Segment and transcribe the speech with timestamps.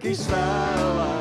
[0.00, 1.20] veky stála.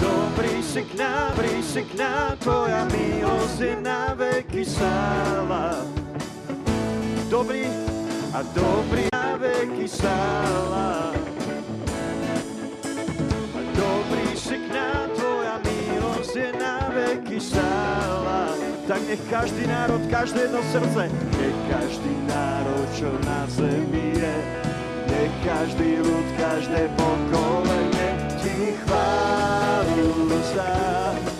[0.00, 5.76] Dobrý si k nám, dobrý si k nám, Tvoja milosť je na veky stála.
[7.28, 7.68] Dobrý
[8.32, 11.12] a dobrý na veky stála.
[13.76, 18.56] Dobrý si k nám, Tvoja milosť je na veky stála.
[18.88, 24.36] Tak nech každý národ, každé jedno srdce, nech každý národ, čo na zemi je,
[25.12, 31.35] nech každý ľud, každé pokolenie ti chválu za.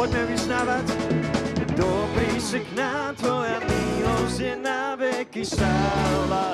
[0.00, 0.86] Poďme vyznávať.
[1.76, 6.48] Dobrý si k nám, tvoja milosť je na veky stála.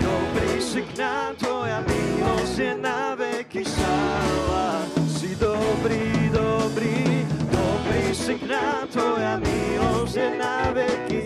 [0.00, 4.88] Dobrý si k nám, tvoja milosť je na veky stála.
[5.04, 11.22] Si dobrý, dobrý, dobrý si k nám, tvoja milosť je na veky.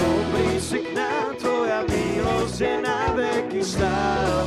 [0.00, 4.41] Dobrý si k nám, tvoja milosť je na veky stála.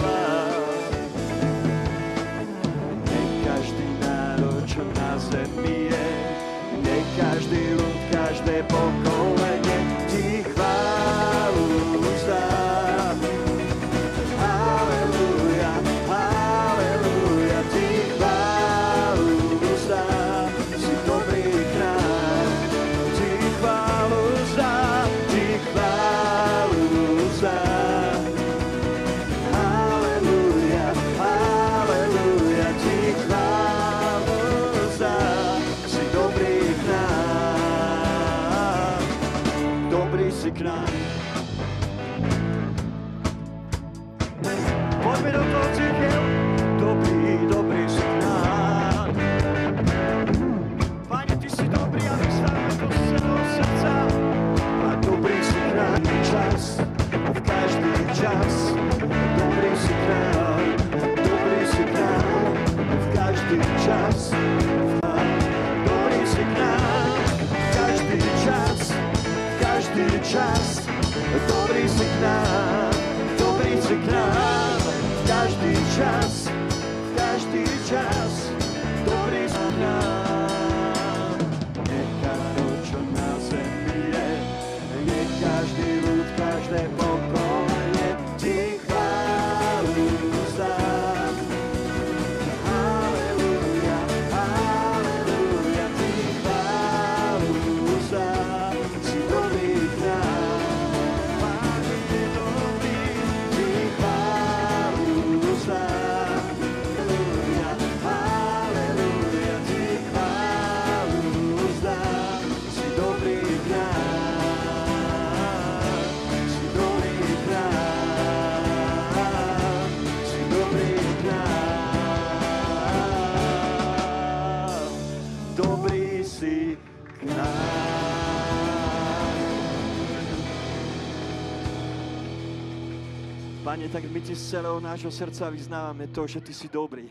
[134.25, 137.05] Ti z celého nášho srdca vyznávame to, že ty si dobrý.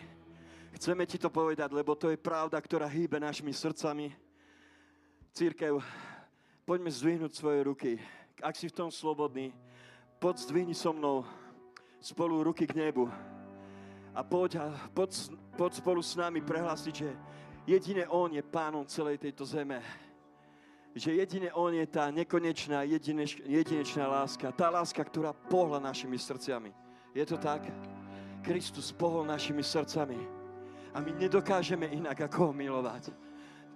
[0.74, 4.10] Chceme ti to povedať, lebo to je pravda, ktorá hýbe našimi srdcami.
[5.30, 5.78] Církev,
[6.66, 7.90] poďme zdvihnúť svoje ruky.
[8.42, 9.54] Ak si v tom slobodný,
[10.18, 11.22] poď zdvihni so mnou
[12.02, 13.06] spolu ruky k nebu.
[14.10, 17.14] A poď, a poď, poď spolu s nami prehlásiť, že
[17.62, 19.78] jedine On je pánom celej tejto zeme.
[20.98, 24.50] Že jedine On je tá nekonečná, jedineš, jedinečná láska.
[24.50, 26.83] Tá láska, ktorá pohla našimi srdciami.
[27.14, 27.62] Je to tak?
[28.42, 30.18] Kristus pohol našimi srdcami.
[30.94, 33.14] A my nedokážeme inak, ako ho milovať.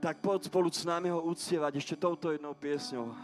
[0.03, 3.15] Tak poď spolu s nami ho uctievať ešte touto jednou piesňou.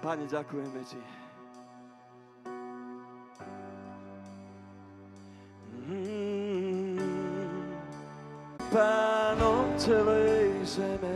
[0.00, 1.00] Pane, ďakujeme Ti.
[5.86, 7.00] Mm,
[8.72, 11.14] Pánom celej zeme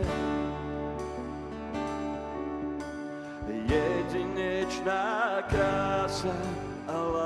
[3.67, 6.70] jedinečná krása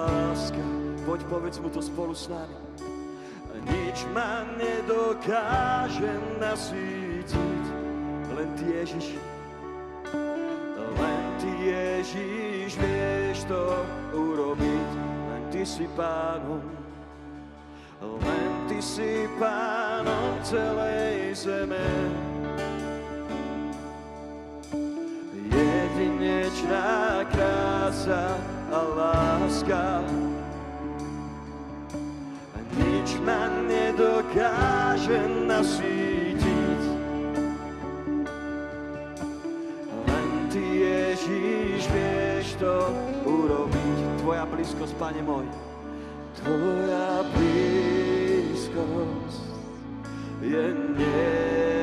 [0.05, 0.63] láska.
[1.05, 2.57] Poď povedz mu to spolu s nami.
[3.65, 7.65] nič ma nedokáže nasítiť.
[8.35, 9.15] Len Ty, Ježiš,
[10.75, 13.63] len Ty, Ježiš, vieš to
[14.11, 14.89] urobiť.
[15.31, 16.61] Len Ty si pánom,
[18.03, 21.89] len Ty si pánom celej zeme.
[25.55, 30.03] Jedinečná krása a láska,
[32.75, 36.81] nič ma nedokáže nasítiť.
[40.11, 42.91] Len Ty, Ježíš, vieš to
[43.23, 43.97] urobiť.
[44.19, 45.47] Tvoja blízkosť, Pane môj,
[46.43, 48.75] Tvoja blízkosť
[50.43, 50.65] je
[50.99, 51.74] nebo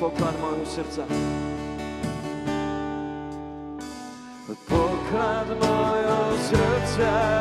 [0.00, 1.04] poklon mojemu srca.
[4.68, 7.33] Poklon mojemu srca.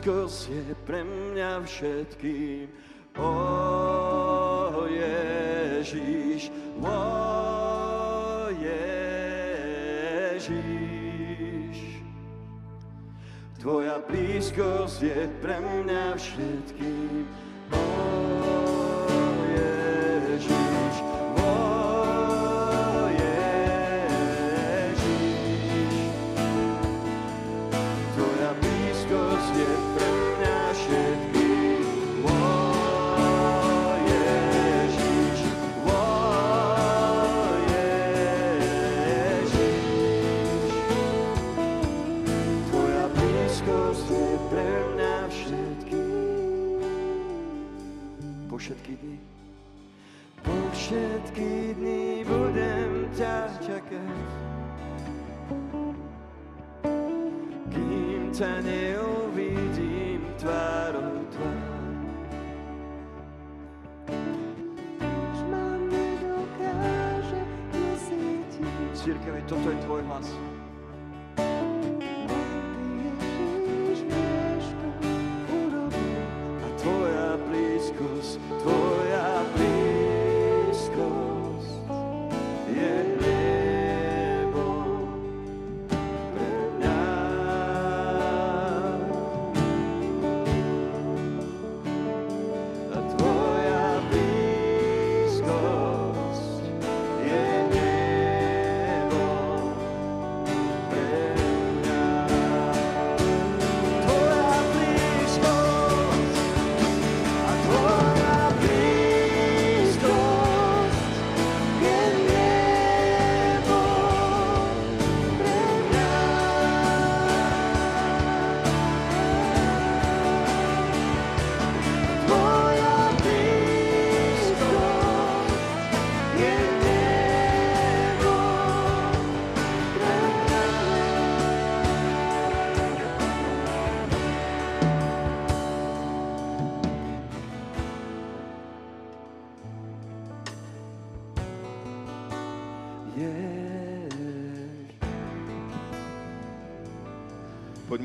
[0.00, 2.72] Blízkosť je pre mňa všetkým.
[3.20, 6.48] O Ježiš,
[6.80, 10.48] o Ježiš.
[13.60, 17.28] Tvoja blízkosť je pre mňa všetkým.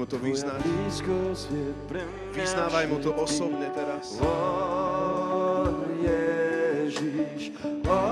[0.05, 0.61] Mu to vyznať.
[2.37, 4.21] Vyznávaj mu to osobne teraz.
[4.21, 5.65] Ó,
[5.97, 7.57] Ježiš,
[7.89, 8.05] ó,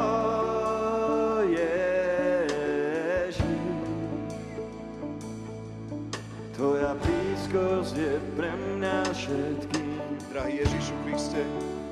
[1.45, 3.37] Ježiš.
[6.57, 10.17] Tvoja blízkosť je pre mňa všetkým.
[10.33, 11.45] Drahý Ježišu Kriste,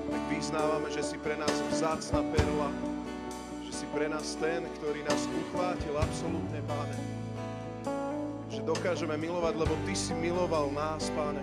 [0.09, 2.73] tak vyznávame, že si pre nás vzácna perla,
[3.69, 7.20] že si pre nás ten, ktorý nás uchvátil absolútne, Páne.
[8.61, 11.41] Že dokážeme milovať, lebo Ty si miloval nás, Páne.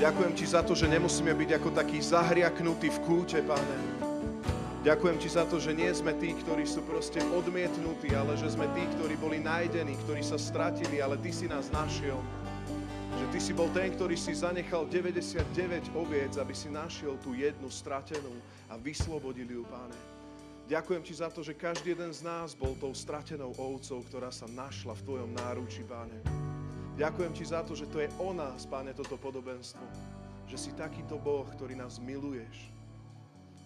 [0.00, 3.76] Ďakujem Ti za to, že nemusíme byť ako takí zahriaknutí v kúte, Páne.
[4.80, 8.64] Ďakujem Ti za to, že nie sme tí, ktorí sú proste odmietnutí, ale že sme
[8.72, 12.16] tí, ktorí boli nájdení, ktorí sa stratili, ale Ty si nás našiel.
[13.20, 15.52] Že Ty si bol ten, ktorý si zanechal 99
[15.92, 18.32] oviec, aby si našiel tú jednu stratenú
[18.72, 20.15] a vyslobodil ju, Páne.
[20.66, 24.50] Ďakujem Ti za to, že každý jeden z nás bol tou stratenou ovcou, ktorá sa
[24.50, 26.18] našla v Tvojom náručí, Páne.
[26.98, 29.86] Ďakujem Ti za to, že to je o nás, Páne, toto podobenstvo.
[30.50, 32.74] Že si takýto Boh, ktorý nás miluješ.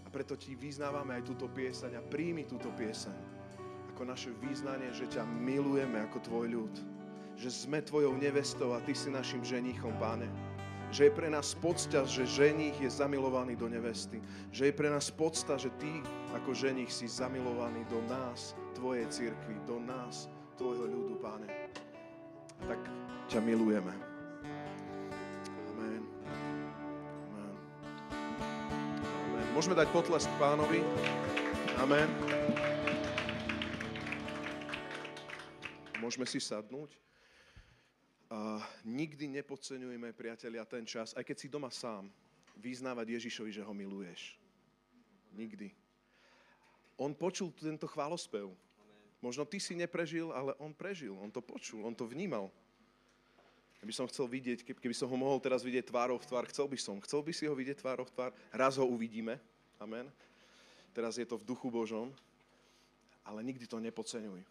[0.05, 3.17] A preto Ti vyznávame aj túto piesaň a príjmi túto piesaň
[3.97, 6.75] ako naše význanie, že ťa milujeme ako Tvoj ľud.
[7.41, 10.29] Že sme Tvojou nevestou a Ty si našim ženichom, Páne.
[10.93, 14.21] Že je pre nás podsta, že ženich je zamilovaný do nevesty.
[14.53, 19.59] Že je pre nás podsta, že Ty ako ženich si zamilovaný do nás, Tvojej cirkvi,
[19.67, 21.49] do nás, Tvojho ľudu, Páne.
[22.61, 22.81] A tak
[23.27, 23.95] ťa milujeme.
[25.75, 26.03] Amen.
[27.35, 27.55] Amen.
[29.03, 29.47] Amen.
[29.57, 30.85] Môžeme dať potlesk pánovi.
[31.81, 32.09] Amen.
[35.99, 36.95] Môžeme si sadnúť.
[38.31, 42.07] A nikdy nepodceňujme, priatelia, ten čas, aj keď si doma sám,
[42.55, 44.39] vyznávať Ježišovi, že ho miluješ.
[45.35, 45.80] Nikdy.
[47.01, 48.53] On počul tento chválospev.
[49.25, 51.17] Možno ty si neprežil, ale on prežil.
[51.17, 52.53] On to počul, on to vnímal.
[53.81, 56.45] Ja by som chcel vidieť, keby- keby som ho mohol teraz vidieť tvárou v tvár,
[56.53, 57.01] chcel by som.
[57.01, 58.31] Chcel by si ho vidieť tvárou v tvár?
[58.53, 59.41] Raz ho uvidíme.
[59.81, 60.05] Amen.
[60.93, 62.13] Teraz je to v duchu Božom.
[63.25, 64.45] Ale nikdy to nepodceňuj.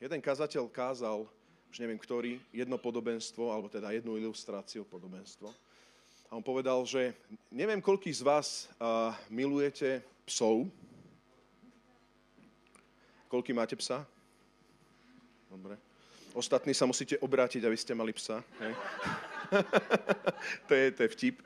[0.00, 1.28] Jeden kazateľ kázal,
[1.68, 5.52] už neviem ktorý, jedno podobenstvo, alebo teda jednu ilustráciu podobenstvo.
[6.32, 7.12] A on povedal, že
[7.52, 10.72] neviem, koľký z vás uh, milujete psov.
[13.30, 14.02] Koľký máte psa?
[15.46, 15.78] Dobre.
[16.34, 18.42] Ostatní sa musíte obrátiť, aby ste mali psa.
[18.58, 18.74] Hej?
[20.66, 21.36] to, je, to je vtip.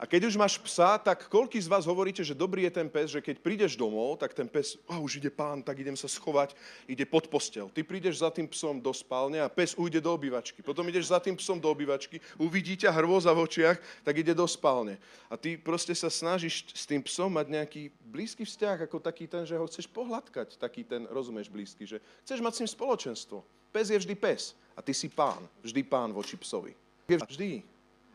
[0.00, 3.12] A keď už máš psa, tak koľký z vás hovoríte, že dobrý je ten pes,
[3.12, 6.56] že keď prídeš domov, tak ten pes, a už ide pán, tak idem sa schovať,
[6.88, 7.68] ide pod postel.
[7.68, 10.64] Ty prídeš za tým psom do spálne a pes ujde do obývačky.
[10.64, 14.48] Potom ideš za tým psom do obývačky, uvidí ťa hrôza v očiach, tak ide do
[14.48, 14.96] spálne.
[15.28, 19.44] A ty proste sa snažíš s tým psom mať nejaký blízky vzťah, ako taký ten,
[19.44, 23.44] že ho chceš pohľadkať, taký ten, rozumieš, blízky, že chceš mať s ním spoločenstvo.
[23.68, 26.72] Pes je vždy pes a ty si pán, vždy pán voči psovi.
[27.04, 27.60] Vždy.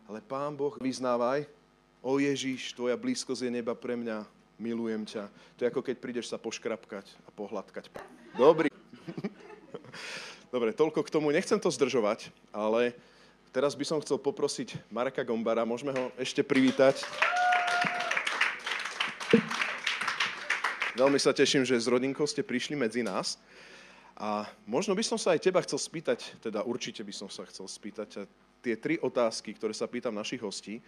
[0.10, 1.46] Ale pán Boh vyznávaj,
[2.06, 4.30] O Ježiš, tvoja blízkosť je neba pre mňa,
[4.62, 5.26] milujem ťa.
[5.58, 7.90] To je ako keď prídeš sa poškrapkať a pohľadkať.
[8.38, 8.70] Dobrý.
[10.54, 11.34] Dobre, toľko k tomu.
[11.34, 12.94] Nechcem to zdržovať, ale
[13.50, 15.66] teraz by som chcel poprosiť Mareka Gombara.
[15.66, 17.02] Môžeme ho ešte privítať.
[20.94, 23.42] Veľmi sa teším, že s rodinkou ste prišli medzi nás.
[24.14, 27.66] A možno by som sa aj teba chcel spýtať, teda určite by som sa chcel
[27.66, 28.30] spýtať, a
[28.62, 30.86] tie tri otázky, ktoré sa pýtam našich hostí.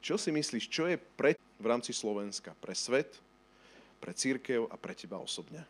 [0.00, 2.56] Čo si myslíš, čo je pre v rámci Slovenska?
[2.56, 3.20] Pre svet,
[4.00, 5.60] pre církev a pre teba osobne?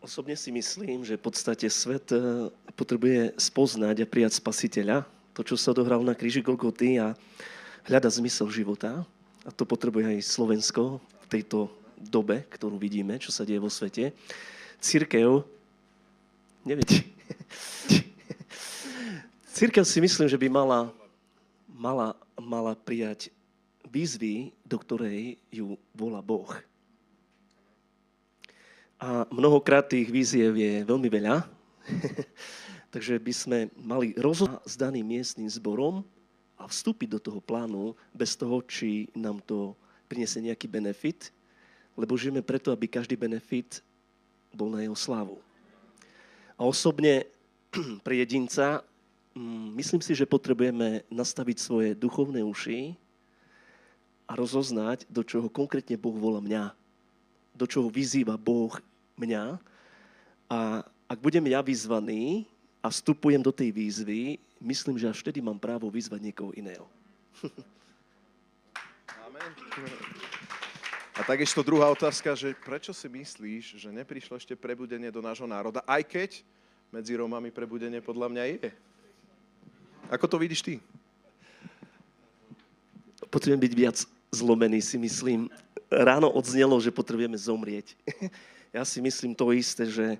[0.00, 5.04] Osobne si myslím, že v podstate svet eh, potrebuje spoznať a prijať spasiteľa,
[5.36, 7.12] to, čo sa odohralo na kríži Golgoty a
[7.84, 9.04] hľada zmysel života.
[9.44, 11.68] A to potrebuje aj Slovensko v tejto
[12.00, 14.16] dobe, ktorú vidíme, čo sa deje vo svete.
[14.80, 15.44] Církev,
[16.64, 17.12] neviem, či-
[19.56, 20.88] Církev si myslím, že by mala,
[21.74, 23.34] mala, mala prijať
[23.90, 26.48] výzvy, do ktorej ju volá Boh.
[29.02, 31.44] A mnohokrát tých víziev je veľmi veľa,
[32.94, 36.06] takže by sme mali rozhodnúť s daným miestnym zborom
[36.54, 39.74] a vstúpiť do toho plánu bez toho, či nám to
[40.06, 41.34] priniesie nejaký benefit,
[41.98, 43.82] lebo žijeme preto, aby každý benefit
[44.54, 45.42] bol na jeho slávu.
[46.54, 47.26] A osobne
[48.06, 48.86] pre jedinca
[49.74, 52.94] myslím si, že potrebujeme nastaviť svoje duchovné uši
[54.24, 56.72] a rozoznať, do čoho konkrétne Boh volá mňa.
[57.54, 58.78] Do čoho vyzýva Boh
[59.18, 59.58] mňa.
[60.48, 60.58] A
[61.10, 62.46] ak budem ja vyzvaný
[62.80, 66.86] a vstupujem do tej výzvy, myslím, že až vtedy mám právo vyzvať niekoho iného.
[69.28, 69.50] Amen.
[71.14, 75.78] A takisto druhá otázka, že prečo si myslíš, že neprišlo ešte prebudenie do nášho národa,
[75.86, 76.30] aj keď
[76.90, 78.70] medzi Rómami prebudenie podľa mňa je?
[80.14, 80.74] Ako to vidíš ty?
[83.26, 83.98] Potrebujem byť viac
[84.30, 85.50] zlomený, si myslím.
[85.90, 87.98] Ráno odznelo, že potrebujeme zomrieť.
[88.70, 90.18] Ja si myslím to isté, že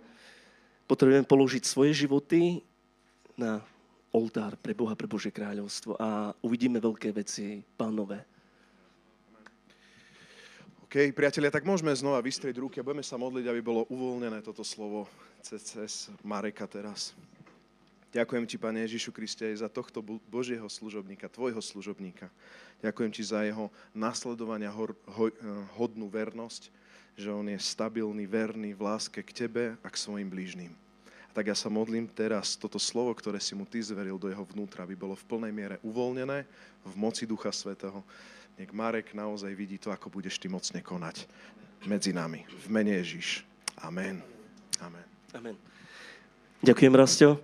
[0.90, 2.62] potrebujeme položiť svoje životy
[3.38, 3.62] na
[4.14, 8.22] oltár pre Boha, pre Bože kráľovstvo a uvidíme veľké veci, pánové.
[10.86, 14.62] OK, priatelia, tak môžeme znova vystrieť ruky a budeme sa modliť, aby bolo uvoľnené toto
[14.62, 15.10] slovo
[15.42, 17.10] cez, cez Mareka teraz.
[18.14, 22.30] Ďakujem ti, Pane Ježišu Kriste, za tohto Bo- Božieho služobníka, tvojho služobníka.
[22.78, 25.35] Ďakujem ti za jeho nasledovania hor, ho, eh,
[25.75, 26.71] hodnú vernosť,
[27.18, 30.71] že on je stabilný, verný v láske k tebe a k svojim blížným.
[31.11, 34.47] A tak ja sa modlím teraz, toto slovo, ktoré si mu ty zveril do jeho
[34.47, 36.47] vnútra, aby bolo v plnej miere uvoľnené
[36.87, 37.99] v moci Ducha Svetého.
[38.54, 41.26] Nech Marek naozaj vidí to, ako budeš ty mocne konať
[41.83, 42.47] medzi nami.
[42.47, 43.42] V mene Ježiš.
[43.83, 44.23] Amen.
[44.78, 45.06] Amen.
[45.35, 45.59] Amen.
[46.62, 47.42] Ďakujem, Rastio.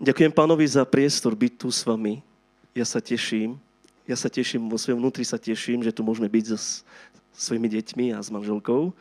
[0.00, 2.24] Ďakujem pánovi za priestor byť tu s vami.
[2.72, 3.60] Ja sa teším.
[4.08, 6.84] Ja sa teším, vo svojom vnútri sa teším, že tu môžeme byť so
[7.36, 8.96] svojimi deťmi a s manželkou.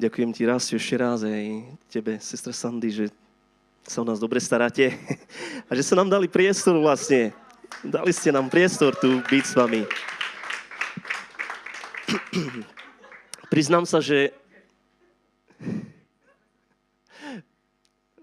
[0.00, 3.06] Ďakujem ti raz ešte raz aj tebe, sestra Sandy, že
[3.84, 4.96] sa o nás dobre staráte
[5.68, 7.32] a že sa nám dali priestor vlastne.
[7.84, 9.82] Dali ste nám priestor tu byť s vami.
[13.52, 14.32] Priznám sa, že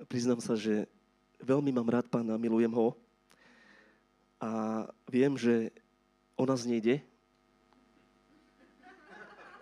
[0.05, 0.87] priznám sa, že
[1.45, 2.97] veľmi mám rád pána, milujem ho
[4.41, 5.69] a viem, že
[6.34, 6.99] o nás nejde.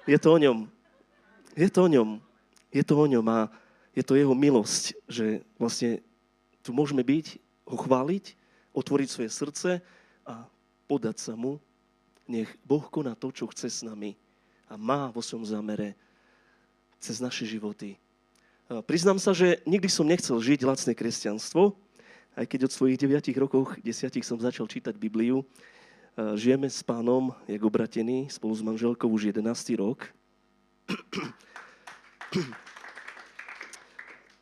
[0.08, 0.72] Je to o ňom.
[1.54, 2.10] Je to o ňom.
[2.74, 3.52] Je to o ňom a
[3.94, 6.02] je to jeho milosť, že vlastne
[6.66, 7.38] tu môžeme byť,
[7.70, 8.34] ho chváliť,
[8.74, 9.70] otvoriť svoje srdce
[10.26, 10.50] a
[10.90, 11.62] podať sa mu.
[12.26, 14.18] Nech Boh koná to, čo chce s nami
[14.66, 15.94] a má vo svojom zámere
[16.98, 18.00] cez naše životy.
[18.64, 21.76] Priznám sa, že nikdy som nechcel žiť lacné kresťanstvo,
[22.40, 25.44] aj keď od svojich 9 rokov, 10 som začal čítať Bibliu.
[26.16, 29.52] Žijeme s pánom, jak obratení, spolu s manželkou už 11.
[29.76, 30.08] rok.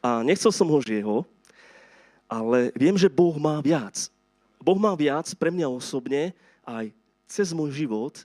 [0.06, 1.26] A nechcel som ho žieho,
[2.30, 4.14] ale viem, že Boh má viac.
[4.62, 6.94] Boh má viac pre mňa osobne aj
[7.26, 8.22] cez môj život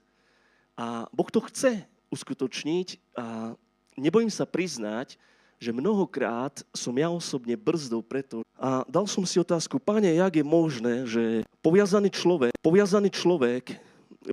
[0.76, 3.56] a Boh to chce uskutočniť a
[3.96, 5.16] nebojím sa priznať,
[5.56, 8.44] že mnohokrát som ja osobne brzdol preto.
[8.56, 11.24] A dal som si otázku, páne, jak je možné, že
[11.64, 13.76] poviazaný človek, poviazaný človek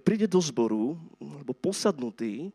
[0.03, 2.51] príde do zboru, alebo posadnutý,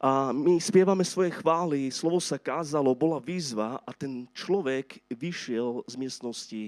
[0.00, 5.94] a my spievame svoje chvály, slovo sa kázalo, bola výzva a ten človek vyšiel z
[6.00, 6.62] miestnosti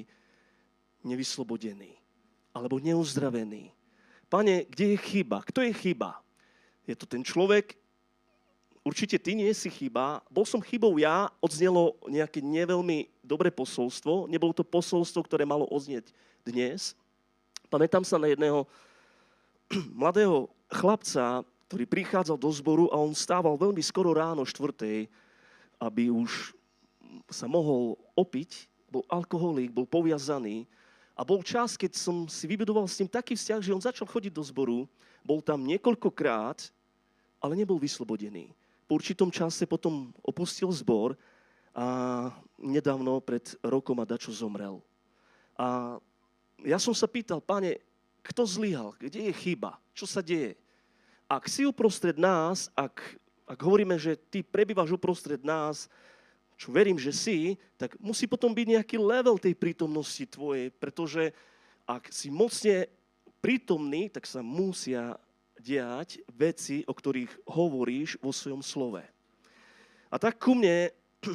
[1.00, 1.96] nevyslobodený
[2.52, 3.72] alebo neuzdravený.
[4.28, 5.40] Pane, kde je chyba?
[5.48, 6.20] Kto je chyba?
[6.84, 7.72] Je to ten človek,
[8.82, 14.50] určite ty nie si chyba, bol som chybou ja, odznelo nejaké neveľmi dobré posolstvo, nebolo
[14.50, 16.10] to posolstvo, ktoré malo odznieť
[16.42, 16.98] dnes.
[17.70, 18.66] Pamätám sa na jedného
[20.02, 25.08] mladého chlapca, ktorý prichádzal do zboru a on stával veľmi skoro ráno štvrtej,
[25.80, 26.52] aby už
[27.32, 30.68] sa mohol opiť, bol alkoholík, bol poviazaný
[31.16, 34.32] a bol čas, keď som si vybudoval s ním taký vzťah, že on začal chodiť
[34.36, 34.84] do zboru,
[35.24, 36.68] bol tam niekoľkokrát,
[37.40, 38.52] ale nebol vyslobodený.
[38.92, 41.16] Po určitom čase potom opustil zbor
[41.72, 42.28] a
[42.60, 44.84] nedávno pred rokom a dačo zomrel.
[45.56, 45.96] A
[46.60, 47.80] ja som sa pýtal, pane,
[48.20, 48.92] kto zlyhal?
[49.00, 49.80] Kde je chyba?
[49.96, 50.60] Čo sa deje?
[51.24, 53.16] Ak si uprostred nás, ak,
[53.48, 55.88] ak hovoríme, že ty prebývaš uprostred nás,
[56.60, 61.32] čo verím, že si, tak musí potom byť nejaký level tej prítomnosti tvojej, pretože
[61.88, 62.92] ak si mocne
[63.40, 65.16] prítomný, tak sa musia
[65.62, 69.06] diať veci, o ktorých hovoríš vo svojom slove.
[70.10, 70.90] A tak ku mne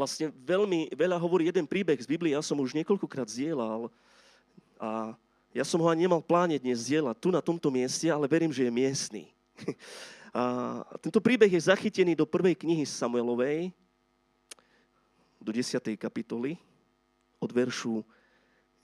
[0.00, 3.92] vlastne veľmi veľa hovorí jeden príbeh z Biblie, ja som už niekoľkokrát zdieľal
[4.80, 5.12] a
[5.56, 8.64] ja som ho ani nemal pláne dnes zdieľať tu na tomto mieste, ale verím, že
[8.64, 9.24] je miestný.
[10.36, 13.72] A tento príbeh je zachytený do prvej knihy Samuelovej,
[15.40, 15.80] do 10.
[15.96, 16.60] kapitoly,
[17.40, 18.04] od veršu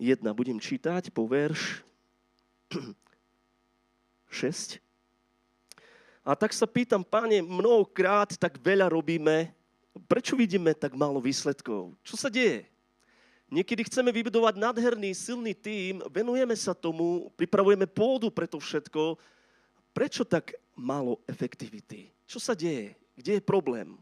[0.01, 1.85] 1 budem čítať po verš
[4.33, 4.81] 6.
[6.25, 9.51] A tak sa pýtam, páne, mnohokrát tak veľa robíme,
[10.09, 11.93] prečo vidíme tak málo výsledkov?
[12.01, 12.65] Čo sa deje?
[13.53, 19.21] Niekedy chceme vybudovať nádherný, silný tím, venujeme sa tomu, pripravujeme pôdu pre to všetko.
[19.93, 22.09] Prečo tak málo efektivity?
[22.25, 22.97] Čo sa deje?
[23.13, 23.93] Kde je problém?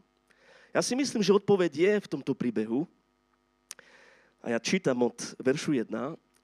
[0.71, 2.87] Ja si myslím, že odpoveď je v tomto príbehu.
[4.39, 5.91] A ja čítam od veršu 1.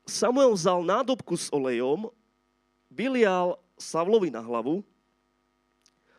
[0.04, 2.12] Samuel vzal nádobku s olejom,
[2.91, 4.82] vylial Savlovi na hlavu,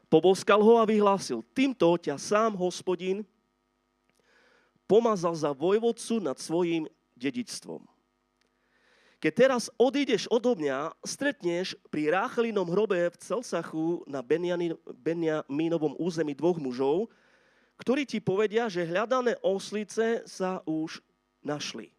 [0.08, 3.26] poboskal ho a vyhlásil, týmto ťa sám hospodin
[4.88, 7.84] pomazal za vojvodcu nad svojim dedičstvom.
[9.18, 14.22] Keď teraz odídeš odo mňa, stretneš pri Ráchelinom hrobe v Celsachu na
[14.94, 17.10] Benjamínovom území dvoch mužov,
[17.82, 21.02] ktorí ti povedia, že hľadané oslice sa už
[21.42, 21.90] našli.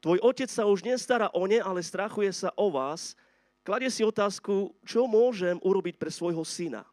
[0.00, 3.12] Tvoj otec sa už nestará o ne, ale strachuje sa o vás.
[3.60, 6.88] Kladie si otázku, čo môžem urobiť pre svojho syna.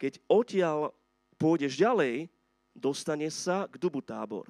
[0.00, 0.96] Keď odtiaľ
[1.36, 2.32] pôjdeš ďalej,
[2.72, 4.48] dostane sa k dubu tábor.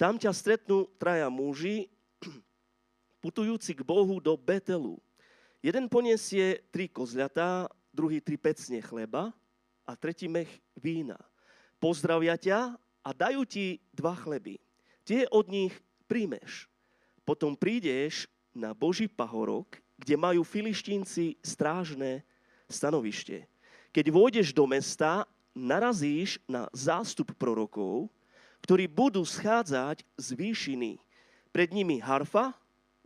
[0.00, 1.92] Tam ťa stretnú traja muži,
[3.24, 4.96] putujúci k Bohu do Betelu.
[5.60, 9.32] Jeden poniesie tri kozľatá, druhý tri pecne chleba
[9.84, 11.16] a tretí mech vína.
[11.76, 14.56] Pozdravia ťa a dajú ti dva chleby.
[15.04, 15.76] Tie od nich
[16.08, 16.72] príjmeš.
[17.26, 22.22] Potom prídeš na Boží pahorok, kde majú filištínci strážne
[22.68, 23.48] stanovište.
[23.90, 25.24] Keď vôjdeš do mesta,
[25.56, 28.12] narazíš na zástup prorokov,
[28.60, 30.92] ktorí budú schádzať z výšiny.
[31.48, 32.52] Pred nimi harfa,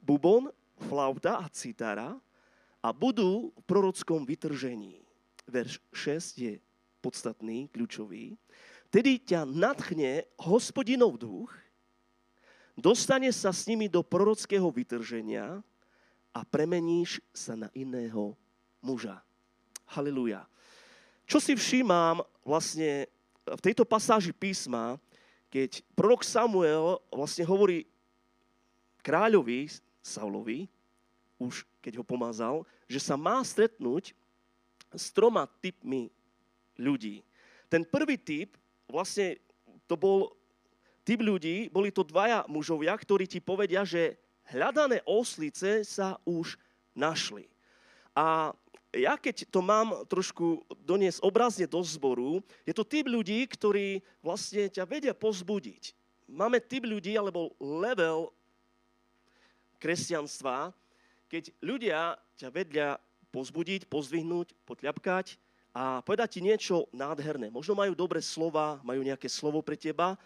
[0.03, 0.50] bubon,
[0.90, 2.18] flauta a citara
[2.83, 4.98] a budú v prorockom vytržení.
[5.46, 6.55] Verš 6 je
[6.98, 8.35] podstatný, kľúčový.
[8.90, 11.55] Tedy ťa nadchne hospodinov duch,
[12.74, 15.62] dostane sa s nimi do prorockého vytrženia
[16.30, 18.38] a premeníš sa na iného
[18.78, 19.18] muža.
[19.90, 20.46] Halilúja.
[21.26, 23.10] Čo si všímam vlastne
[23.46, 24.98] v tejto pasáži písma,
[25.50, 27.86] keď prorok Samuel vlastne hovorí
[29.02, 29.66] kráľovi
[29.98, 30.70] Saulovi,
[31.40, 34.14] už keď ho pomazal, že sa má stretnúť
[34.94, 36.10] s troma typmi
[36.78, 37.22] ľudí.
[37.70, 38.54] Ten prvý typ,
[38.86, 39.38] vlastne
[39.86, 40.34] to bol
[41.02, 44.18] typ ľudí, boli to dvaja mužovia, ktorí ti povedia, že
[44.50, 46.58] hľadané oslice sa už
[46.92, 47.46] našli.
[48.12, 48.52] A
[48.90, 54.66] ja keď to mám trošku doniesť obrazne do zboru, je to typ ľudí, ktorí vlastne
[54.66, 55.94] ťa vedia pozbudiť.
[56.26, 58.34] Máme typ ľudí, alebo level
[59.78, 60.74] kresťanstva,
[61.30, 62.88] keď ľudia ťa vedia
[63.30, 65.38] pozbudiť, pozdvihnúť, potľapkať
[65.70, 67.46] a povedať ti niečo nádherné.
[67.54, 70.18] Možno majú dobré slova, majú nejaké slovo pre teba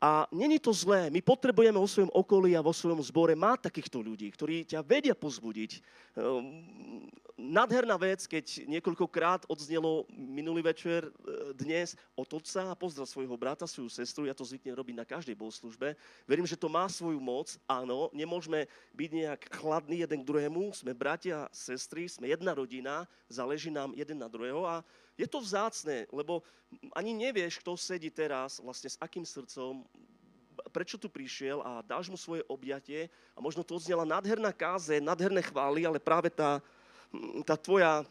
[0.00, 1.12] a není to zlé.
[1.12, 5.12] My potrebujeme vo svojom okolí a vo svojom zbore mať takýchto ľudí, ktorí ťa vedia
[5.12, 5.76] pozbudiť.
[6.16, 7.04] Ehm,
[7.36, 11.10] nádherná vec, keď niekoľkokrát odznelo minulý večer e,
[11.52, 14.24] dnes od otca a pozdrav svojho brata, svoju sestru.
[14.24, 15.92] Ja to zvyknem robiť na každej bohoslužbe.
[16.24, 17.60] Verím, že to má svoju moc.
[17.68, 20.72] Áno, nemôžeme byť nejak chladní jeden k druhému.
[20.72, 24.80] Sme bratia sestry, sme jedna rodina, záleží nám jeden na druhého a
[25.20, 26.40] je to vzácne, lebo
[26.96, 29.84] ani nevieš, kto sedí teraz, vlastne s akým srdcom,
[30.72, 35.44] prečo tu prišiel a dáš mu svoje objatie a možno to odznela nádherná káze, nádherné
[35.44, 36.64] chvály, ale práve tá,
[37.44, 38.04] tá tvoja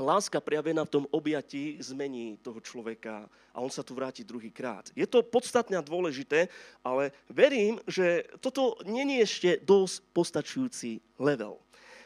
[0.00, 4.88] láska prejavená v tom objatí zmení toho človeka a on sa tu vráti druhýkrát.
[4.96, 6.48] Je to podstatné a dôležité,
[6.80, 11.60] ale verím, že toto není ešte dosť postačujúci level.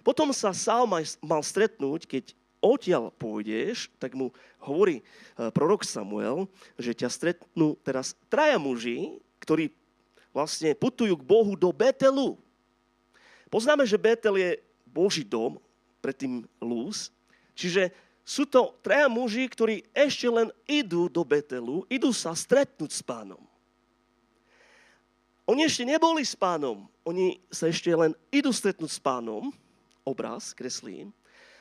[0.05, 0.85] Potom sa Sál
[1.25, 2.25] mal stretnúť, keď
[2.65, 4.33] odtiaľ pôjdeš, tak mu
[4.65, 6.49] hovorí eh, prorok Samuel,
[6.81, 9.69] že ťa stretnú teraz traja muži, ktorí
[10.33, 12.41] vlastne putujú k Bohu do Betelu.
[13.53, 14.51] Poznáme, že Betel je
[14.89, 15.61] Boží dom,
[16.03, 17.15] predtým Lúz.
[17.55, 17.95] Čiže
[18.27, 23.39] sú to traja muži, ktorí ešte len idú do Betelu, idú sa stretnúť s pánom.
[25.45, 29.53] Oni ešte neboli s pánom, oni sa ešte len idú stretnúť s pánom,
[30.01, 31.13] obraz, kreslím,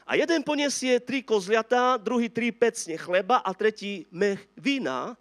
[0.04, 5.16] a jeden poniesie tri kozliatá, druhý tri pecne chleba a tretí mech vína.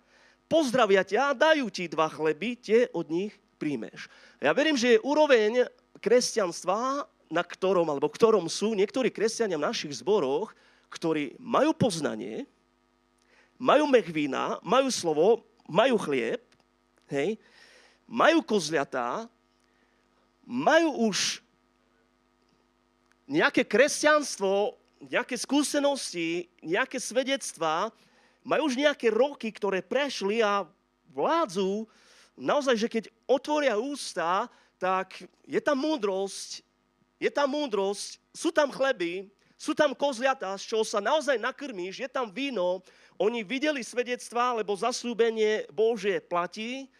[0.50, 4.10] Pozdravia ťa dajú ti dva chleby, tie od nich príjmeš.
[4.42, 5.70] Ja verím, že je úroveň
[6.02, 10.52] kresťanstva, na ktorom, alebo ktorom sú niektorí kresťania v našich zboroch,
[10.92, 12.44] ktorí majú poznanie,
[13.56, 16.42] majú mech vína, majú slovo, majú chlieb,
[17.08, 17.38] hej,
[18.04, 19.30] majú kozliatá,
[20.44, 21.40] majú už
[23.32, 24.76] nejaké kresťanstvo,
[25.08, 27.88] nejaké skúsenosti, nejaké svedectvá,
[28.44, 30.68] majú už nejaké roky, ktoré prešli a
[31.08, 31.88] vládzu,
[32.36, 36.60] naozaj, že keď otvoria ústa, tak je tam múdrosť,
[37.16, 42.10] je tam múdrosť, sú tam chleby, sú tam kozliatá, z čoho sa naozaj nakrmíš, je
[42.10, 42.84] tam víno,
[43.16, 46.90] oni videli svedectvá, lebo zaslúbenie Božie platí,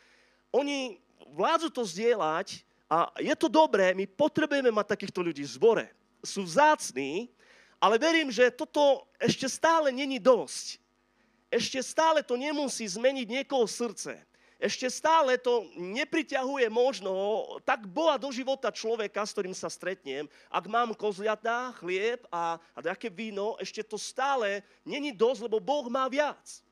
[0.55, 0.97] oni
[1.35, 5.87] vládzu to zdieľať a je to dobré, my potrebujeme mať takýchto ľudí v zbore
[6.23, 7.29] sú vzácní,
[7.83, 10.79] ale verím, že toto ešte stále není dosť.
[11.53, 14.17] Ešte stále to nemusí zmeniť niekoho srdce.
[14.63, 17.11] Ešte stále to nepriťahuje možno
[17.67, 20.31] tak Boha do života človeka, s ktorým sa stretnem.
[20.47, 25.91] Ak mám kozliatá, chlieb a, a nejaké víno, ešte to stále není dosť, lebo Boh
[25.91, 26.63] má viac.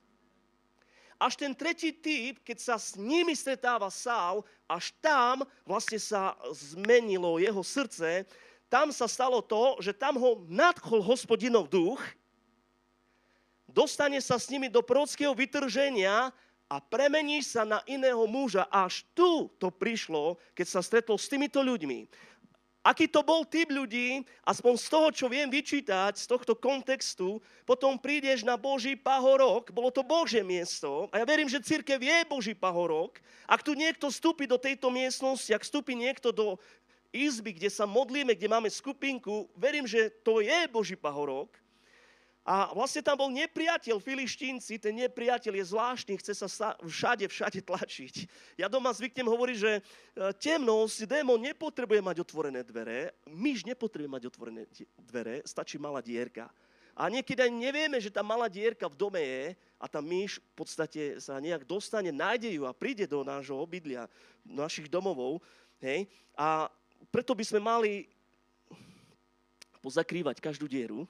[1.21, 7.37] až ten tretí typ, keď sa s nimi stretáva Sál, až tam vlastne sa zmenilo
[7.37, 8.25] jeho srdce,
[8.71, 11.99] tam sa stalo to, že tam ho nadchol hospodinov duch,
[13.67, 16.31] dostane sa s nimi do prorockého vytrženia
[16.71, 18.63] a premení sa na iného muža.
[18.71, 22.07] Až tu to prišlo, keď sa stretol s týmito ľuďmi.
[22.81, 27.37] Aký to bol typ ľudí, aspoň z toho, čo viem vyčítať, z tohto kontextu,
[27.69, 32.25] potom prídeš na Boží pahorok, bolo to Božie miesto, a ja verím, že církev je
[32.25, 33.21] Boží pahorok.
[33.45, 36.57] Ak tu niekto vstúpi do tejto miestnosti, ak vstúpi niekto do
[37.11, 41.55] izby, kde sa modlíme, kde máme skupinku, verím, že to je Boží pahorok.
[42.40, 48.14] A vlastne tam bol nepriateľ, filištínci, ten nepriateľ je zvláštny, chce sa všade, všade tlačiť.
[48.57, 49.81] Ja doma zvyknem hovoriť, že e,
[50.40, 54.64] temnosť, démon nepotrebuje mať otvorené dvere, myš nepotrebuje mať otvorené
[54.96, 56.49] dvere, stačí malá dierka.
[56.96, 59.44] A niekedy aj nevieme, že tá malá dierka v dome je
[59.77, 64.09] a tá myš v podstate sa nejak dostane, nájde ju a príde do nášho obydlia,
[64.42, 65.44] do našich domovov.
[65.81, 66.09] Hej?
[66.37, 66.73] A
[67.09, 67.93] preto by sme mali
[69.81, 71.09] pozakrývať každú dieru.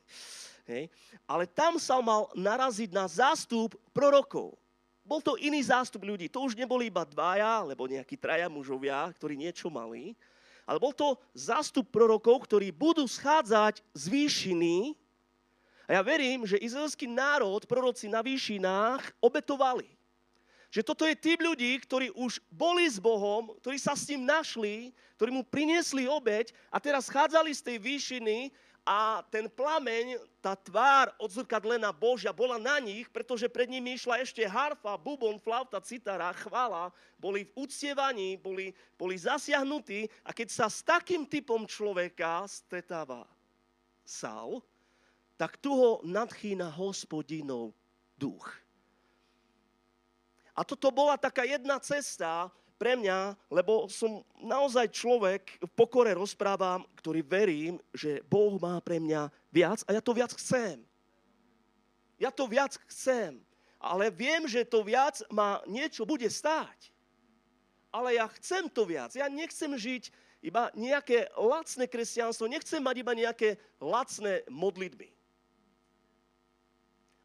[0.70, 0.88] Hej.
[1.24, 4.56] Ale tam sa mal naraziť na zástup prorokov.
[5.04, 6.28] Bol to iný zástup ľudí.
[6.28, 10.12] To už neboli iba dvaja, alebo nejakí traja mužovia, ktorí niečo mali.
[10.68, 14.92] Ale bol to zástup prorokov, ktorí budú schádzať z výšiny.
[15.88, 19.88] A ja verím, že izraelský národ, proroci na výšinách, obetovali.
[20.68, 24.92] Že toto je typ ľudí, ktorí už boli s Bohom, ktorí sa s ním našli,
[25.16, 28.52] ktorí mu priniesli obeď a teraz schádzali z tej výšiny
[28.88, 34.40] a ten plameň, tá tvár odzrkadlená Božia bola na nich, pretože pred nimi išla ešte
[34.48, 36.88] harfa, bubon, flauta, citara, chvála,
[37.20, 43.28] boli v uctievaní, boli, boli zasiahnutí a keď sa s takým typom človeka stretáva
[44.08, 44.64] Saul,
[45.36, 47.76] tak tu ho nadchýna hospodinov
[48.16, 48.67] duch.
[50.58, 52.50] A toto bola taká jedna cesta
[52.82, 58.98] pre mňa, lebo som naozaj človek, v pokore rozprávam, ktorý verím, že Boh má pre
[58.98, 60.82] mňa viac a ja to viac chcem.
[62.18, 63.38] Ja to viac chcem,
[63.78, 66.90] ale viem, že to viac ma niečo bude stáť.
[67.94, 69.14] Ale ja chcem to viac.
[69.14, 70.10] Ja nechcem žiť
[70.42, 75.17] iba nejaké lacné kresťanstvo, nechcem mať iba nejaké lacné modlitby.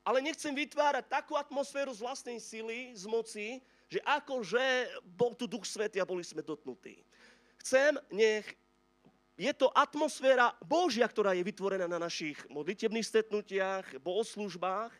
[0.03, 3.47] Ale nechcem vytvárať takú atmosféru z vlastnej sily, z moci,
[3.87, 6.99] že akože bol tu Duch Svetý a boli sme dotknutí.
[7.63, 8.43] Chcem, nech
[9.39, 14.91] je to atmosféra Božia, ktorá je vytvorená na našich modlitebných stretnutiach, bohoslužbách,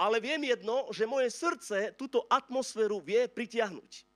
[0.00, 4.08] ale viem jedno, že moje srdce túto atmosféru vie pritiahnuť.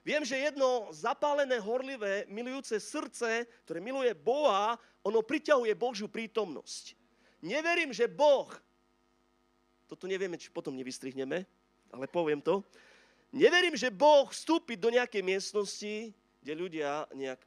[0.00, 6.96] Viem, že jedno zapálené, horlivé, milujúce srdce, ktoré miluje Boha, ono priťahuje Božiu prítomnosť.
[7.44, 8.48] Neverím, že Boh,
[9.90, 11.42] toto nevieme, či potom nevystrihneme,
[11.90, 12.62] ale poviem to,
[13.34, 17.42] neverím, že Boh vstúpi do nejakej miestnosti, kde ľudia nejak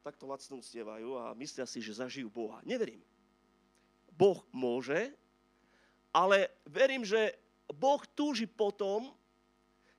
[0.00, 2.64] takto lacno uctievajú a myslia si, že zažijú Boha.
[2.64, 3.04] Neverím.
[4.16, 5.12] Boh môže,
[6.16, 7.36] ale verím, že
[7.68, 9.12] Boh túži potom,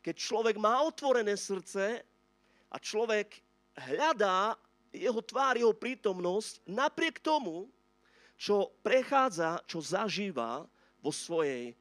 [0.02, 2.02] keď človek má otvorené srdce
[2.74, 3.38] a človek
[3.78, 4.58] hľadá
[4.90, 7.70] jeho tvár, jeho prítomnosť, napriek tomu,
[8.40, 10.68] čo prechádza, čo zažíva
[11.06, 11.78] vo svojej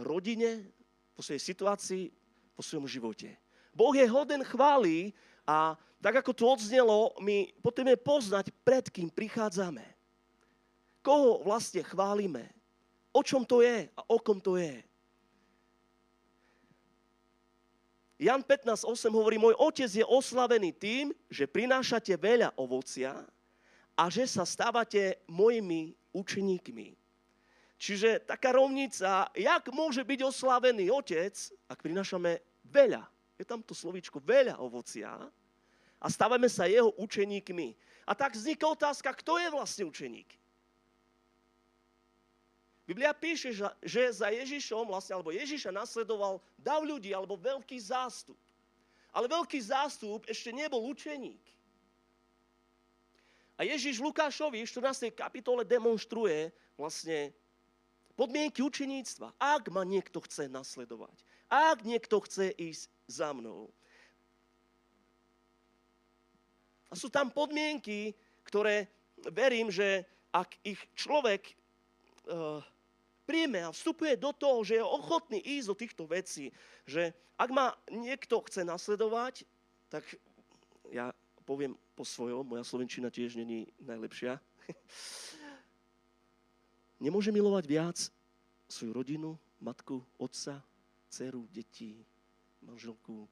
[0.00, 0.64] rodine,
[1.12, 2.08] vo svojej situácii,
[2.56, 3.36] vo svojom živote.
[3.76, 5.12] Boh je hoden chvály
[5.44, 9.84] a tak ako to odznelo, my potrebujeme poznať, pred kým prichádzame.
[11.04, 12.48] Koho vlastne chválime.
[13.12, 14.80] O čom to je a o kom to je.
[18.24, 23.12] Jan 15.8 hovorí, môj otec je oslavený tým, že prinášate veľa ovocia
[23.92, 27.03] a že sa stávate mojimi učeníkmi.
[27.84, 31.36] Čiže taká rovnica, jak môže byť oslavený otec,
[31.68, 33.04] ak prinášame veľa,
[33.36, 35.12] je tam to slovíčko veľa ovocia
[36.00, 37.76] a stávame sa jeho učeníkmi.
[38.08, 40.32] A tak vzniká otázka, kto je vlastne učeník?
[42.88, 43.52] Biblia píše,
[43.84, 48.36] že- za Ježišom, vlastne, alebo Ježiša nasledoval dav ľudí, alebo veľký zástup.
[49.12, 51.40] Ale veľký zástup ešte nebol učeník.
[53.60, 55.12] A Ježiš Lukášovi v 14.
[55.12, 56.48] kapitole demonstruje
[56.80, 57.32] vlastne
[58.14, 59.34] podmienky učeníctva.
[59.38, 61.14] Ak ma niekto chce nasledovať,
[61.50, 63.70] ak niekto chce ísť za mnou.
[66.90, 68.14] A sú tam podmienky,
[68.46, 68.86] ktoré
[69.30, 71.54] verím, že ak ich človek
[72.26, 72.62] uh,
[73.26, 76.54] príjme a vstupuje do toho, že je ochotný ísť do týchto vecí,
[76.86, 79.42] že ak ma niekto chce nasledovať,
[79.90, 80.06] tak
[80.90, 81.10] ja
[81.42, 84.38] poviem po svojom, moja slovenčina tiež není najlepšia.
[87.04, 87.98] Nemôže milovať viac
[88.64, 90.64] svoju rodinu, matku, otca,
[91.12, 92.00] dceru, deti,
[92.64, 93.28] manželku,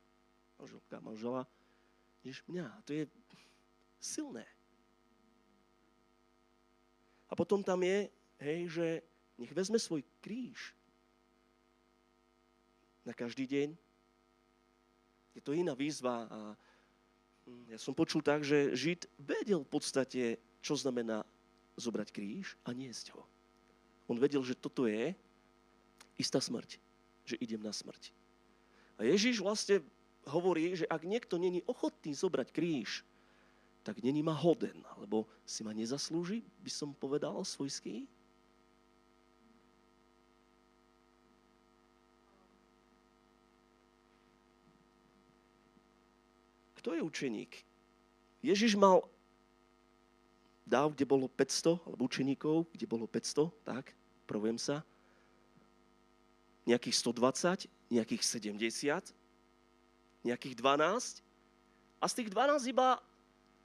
[0.61, 1.49] manželka, manžela,
[2.21, 2.69] než mňa.
[2.85, 3.09] To je
[3.97, 4.45] silné.
[7.27, 8.13] A potom tam je,
[8.45, 8.87] hej, že
[9.41, 10.77] nech vezme svoj kríž
[13.09, 13.73] na každý deň.
[15.33, 16.39] Je to iná výzva a
[17.49, 21.25] hm, ja som počul tak, že Žid vedel v podstate, čo znamená
[21.81, 23.32] zobrať kríž a niesť ho.
[24.11, 25.15] On vedel, že toto je
[26.19, 26.79] istá smrť,
[27.27, 28.11] že idem na smrť.
[28.99, 29.83] A Ježiš vlastne
[30.27, 33.03] hovorí, že ak niekto není ochotný zobrať kríž,
[33.83, 38.07] tak není ma hoden, alebo si ma nezaslúži, by som povedal svojský.
[46.79, 47.53] Kto je učeník?
[48.43, 49.07] Ježiš mal
[50.66, 53.92] dáv, kde bolo 500, alebo učeníkov, kde bolo 500, tak,
[54.27, 54.87] provujem sa,
[56.66, 59.12] nejakých 120, nejakých 70,
[60.22, 61.22] nejakých 12
[61.98, 63.03] a z tých 12 iba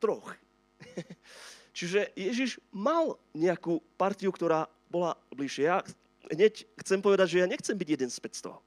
[0.02, 0.34] troch.
[1.78, 5.70] Čiže Ježiš mal nejakú partiu, ktorá bola bližšie.
[5.70, 5.86] Ja
[6.34, 8.58] hneď chcem povedať, že ja nechcem byť jeden z 500.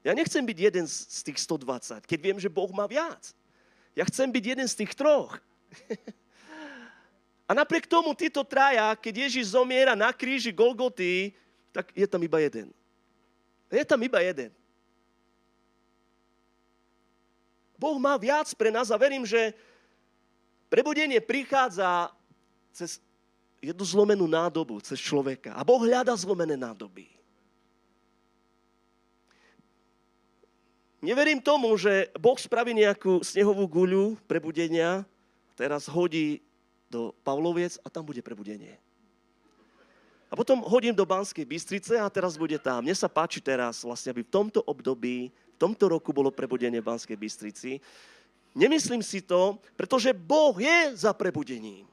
[0.00, 3.30] Ja nechcem byť jeden z tých 120, keď viem, že Boh má viac.
[3.94, 5.38] Ja chcem byť jeden z tých troch.
[7.50, 11.34] A napriek tomu títo traja, keď Ježiš zomiera na kríži Golgoty,
[11.74, 12.70] tak je tam iba jeden.
[13.66, 14.54] Je tam iba jeden.
[17.74, 19.50] Boh má viac pre nás a verím, že
[20.70, 22.14] prebudenie prichádza
[22.70, 23.02] cez
[23.58, 25.50] jednu zlomenú nádobu, cez človeka.
[25.58, 27.10] A Boh hľada zlomené nádoby.
[31.02, 35.02] Neverím tomu, že Boh spraví nejakú snehovú guľu prebudenia,
[35.58, 36.44] teraz hodí
[36.90, 38.76] do Pavloviec a tam bude prebudenie.
[40.30, 42.86] A potom hodím do Banskej Bystrice a teraz bude tam.
[42.86, 46.86] Mne sa páči teraz, vlastne, aby v tomto období, v tomto roku bolo prebudenie v
[46.86, 47.82] Banskej Bystrici.
[48.54, 51.86] Nemyslím si to, pretože Boh je za prebudením.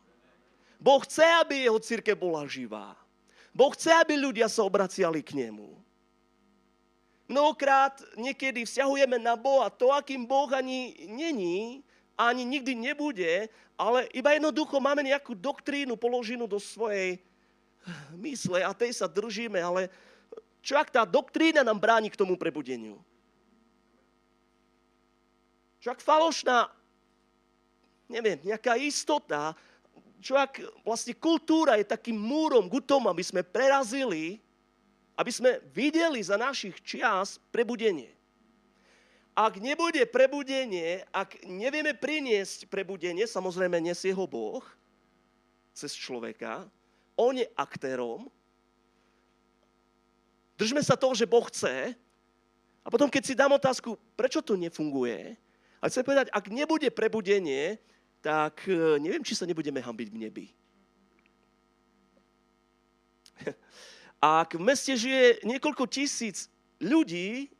[0.77, 2.93] Boh chce, aby jeho círke bola živá.
[3.49, 5.73] Boh chce, aby ľudia sa obraciali k nemu.
[7.25, 11.81] Mnohokrát niekedy vzťahujeme na Boha to, akým Boh ani není,
[12.17, 13.45] ani nikdy nebude,
[13.77, 17.21] ale iba jednoducho máme nejakú doktrínu položenú do svojej
[18.17, 19.93] mysle a tej sa držíme, ale
[20.65, 22.97] čo ak tá doktrína nám bráni k tomu prebudeniu?
[25.77, 26.67] Čo ak falošná,
[28.09, 29.53] neviem, nejaká istota,
[30.17, 34.41] čo ak vlastne kultúra je takým múrom tomu, aby sme prerazili,
[35.13, 38.16] aby sme videli za našich čias prebudenie.
[39.37, 44.65] Ak nebude prebudenie, ak nevieme priniesť prebudenie, samozrejme nesie ho Boh
[45.77, 46.65] cez človeka,
[47.13, 48.25] on je aktérom,
[50.57, 51.93] držme sa toho, že Boh chce,
[52.81, 55.37] a potom keď si dám otázku, prečo to nefunguje,
[55.77, 57.77] a chcem povedať, ak nebude prebudenie,
[58.25, 60.45] tak e, neviem, či sa nebudeme hambiť v nebi.
[64.41, 66.49] Ak v meste žije niekoľko tisíc
[66.81, 67.53] ľudí,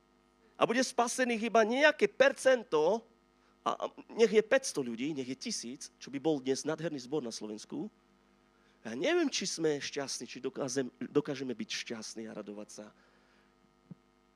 [0.57, 3.05] a bude spasených iba nejaké percento,
[3.61, 7.31] a nech je 500 ľudí, nech je tisíc, čo by bol dnes nadherný zbor na
[7.31, 7.91] Slovensku,
[8.87, 12.85] ja neviem, či sme šťastní, či dokážeme, dokážeme byť šťastní a radovať sa.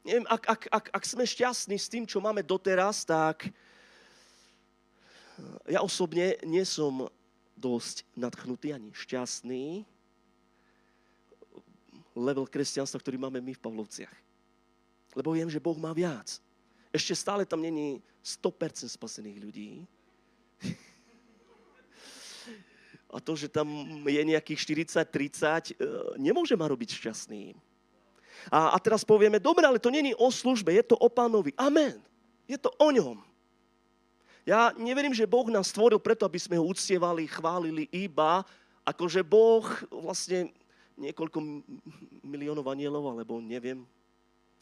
[0.03, 3.47] Neviem, ak, ak, ak, ak sme šťastní s tým, čo máme doteraz, tak
[5.71, 7.07] ja osobne nie som
[7.55, 9.87] dosť nadchnutý ani šťastný
[12.17, 14.30] level kresťanstva, ktorý máme my v Pavlovciach.
[15.15, 16.39] Lebo viem, že Boh má viac.
[16.91, 19.71] Ešte stále tam není 100% spasených ľudí.
[23.11, 23.67] A to, že tam
[24.07, 27.59] je nejakých 40-30, e, nemôže ma robiť šťastným.
[28.47, 31.51] A, a teraz povieme, dobre, ale to není o službe, je to o pánovi.
[31.59, 31.99] Amen.
[32.47, 33.19] Je to o ňom.
[34.47, 38.41] Ja neverím, že Boh nás stvoril preto, aby sme ho uctievali, chválili iba,
[38.87, 40.49] akože Boh vlastne
[40.97, 41.37] niekoľko
[42.25, 43.85] miliónov anielov, alebo neviem,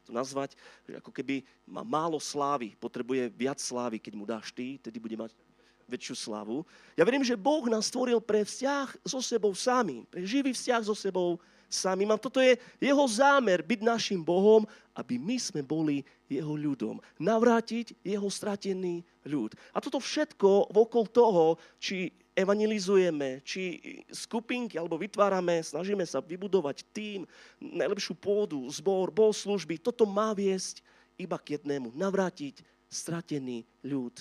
[0.10, 0.58] to nazvať,
[0.90, 5.14] že ako keby má málo slávy, potrebuje viac slávy, keď mu dáš ty, tedy bude
[5.14, 5.38] mať
[5.86, 6.66] väčšiu slavu.
[6.98, 10.98] Ja verím, že Boh nás stvoril pre vzťah so sebou samým, pre živý vzťah so
[10.98, 11.38] sebou
[11.70, 12.10] samým.
[12.14, 14.66] A toto je jeho zámer, byť našim Bohom,
[14.98, 17.02] aby my sme boli jeho ľudom.
[17.22, 19.54] Navrátiť jeho stratený ľud.
[19.74, 27.28] A toto všetko vokol toho, či evangelizujeme, či skupinky, alebo vytvárame, snažíme sa vybudovať tým,
[27.60, 30.80] najlepšiu pôdu, zbor, bol služby, toto má viesť
[31.20, 34.16] iba k jednému, navrátiť stratený ľud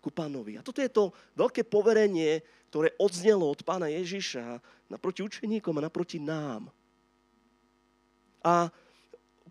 [0.00, 0.56] ku pánovi.
[0.56, 2.40] A toto je to veľké poverenie,
[2.72, 6.70] ktoré odznelo od pána Ježiša naproti učeníkom a naproti nám.
[8.40, 8.72] A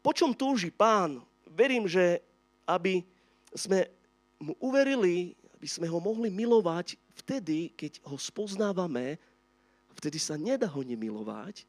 [0.01, 1.21] po čom túži pán?
[1.45, 2.23] Verím, že
[2.65, 3.05] aby
[3.53, 3.91] sme
[4.39, 9.19] mu uverili, aby sme ho mohli milovať vtedy, keď ho spoznávame,
[9.99, 11.67] vtedy sa nedá ho nemilovať,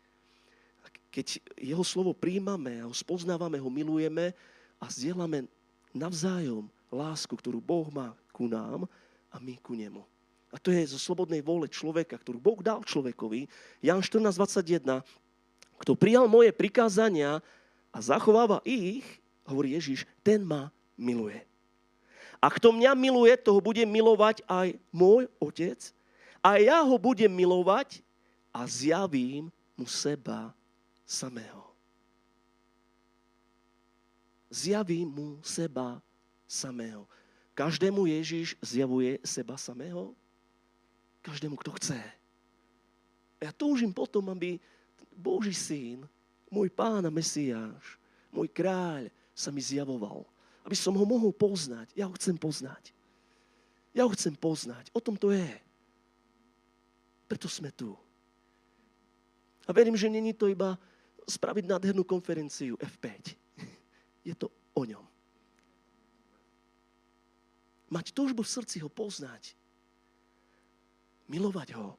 [1.11, 4.30] keď jeho slovo príjmame ho spoznávame, ho milujeme
[4.78, 5.51] a zdieľame
[5.91, 8.86] navzájom lásku, ktorú Boh má ku nám
[9.34, 10.07] a my ku nemu.
[10.55, 13.51] A to je zo slobodnej vôle človeka, ktorú Boh dal človekovi.
[13.82, 15.03] Jan 14.21.
[15.82, 17.43] Kto prijal moje prikázania
[17.91, 19.03] a zachováva ich,
[19.47, 21.49] hovorí Ježiš, ten ma miluje.
[22.41, 25.76] A kto mňa miluje, toho bude milovať aj môj otec.
[26.41, 28.01] A ja ho budem milovať
[28.49, 30.57] a zjavím mu seba
[31.05, 31.68] samého.
[34.49, 36.01] Zjavím mu seba
[36.49, 37.05] samého.
[37.53, 40.16] Každému Ježiš zjavuje seba samého?
[41.20, 42.01] Každému, kto chce.
[43.36, 44.57] Ja túžim potom, aby
[45.12, 46.09] Boží syn,
[46.49, 48.01] môj pán a Mesiáš,
[48.32, 50.24] môj kráľ sa mi zjavoval.
[50.64, 51.92] Aby som ho mohol poznať.
[51.96, 52.92] Ja ho chcem poznať.
[53.96, 54.92] Ja ho chcem poznať.
[54.94, 55.50] O tom to je.
[57.26, 57.94] Preto sme tu.
[59.66, 60.74] A verím, že není to iba
[61.26, 63.38] spraviť nádhernú konferenciu F5.
[64.28, 65.06] Je to o ňom.
[67.90, 69.54] Mať túžbu v srdci ho poznať.
[71.26, 71.98] Milovať ho.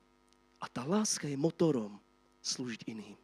[0.62, 1.98] A tá láska je motorom
[2.40, 3.18] slúžiť iným.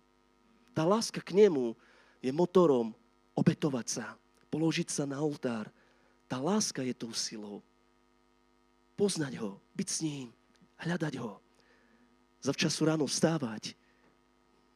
[0.73, 1.77] Tá láska k nemu
[2.19, 2.91] je motorom
[3.37, 4.05] obetovať sa,
[4.49, 5.71] položiť sa na oltár.
[6.27, 7.63] Tá láska je tou silou.
[8.97, 10.27] Poznať ho, byť s ním,
[10.81, 11.39] hľadať ho.
[12.41, 13.73] Zavčasu ráno vstávať,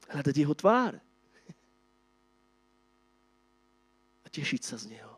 [0.09, 0.97] hľadať jeho tvár
[4.21, 5.13] a tešiť sa z neho.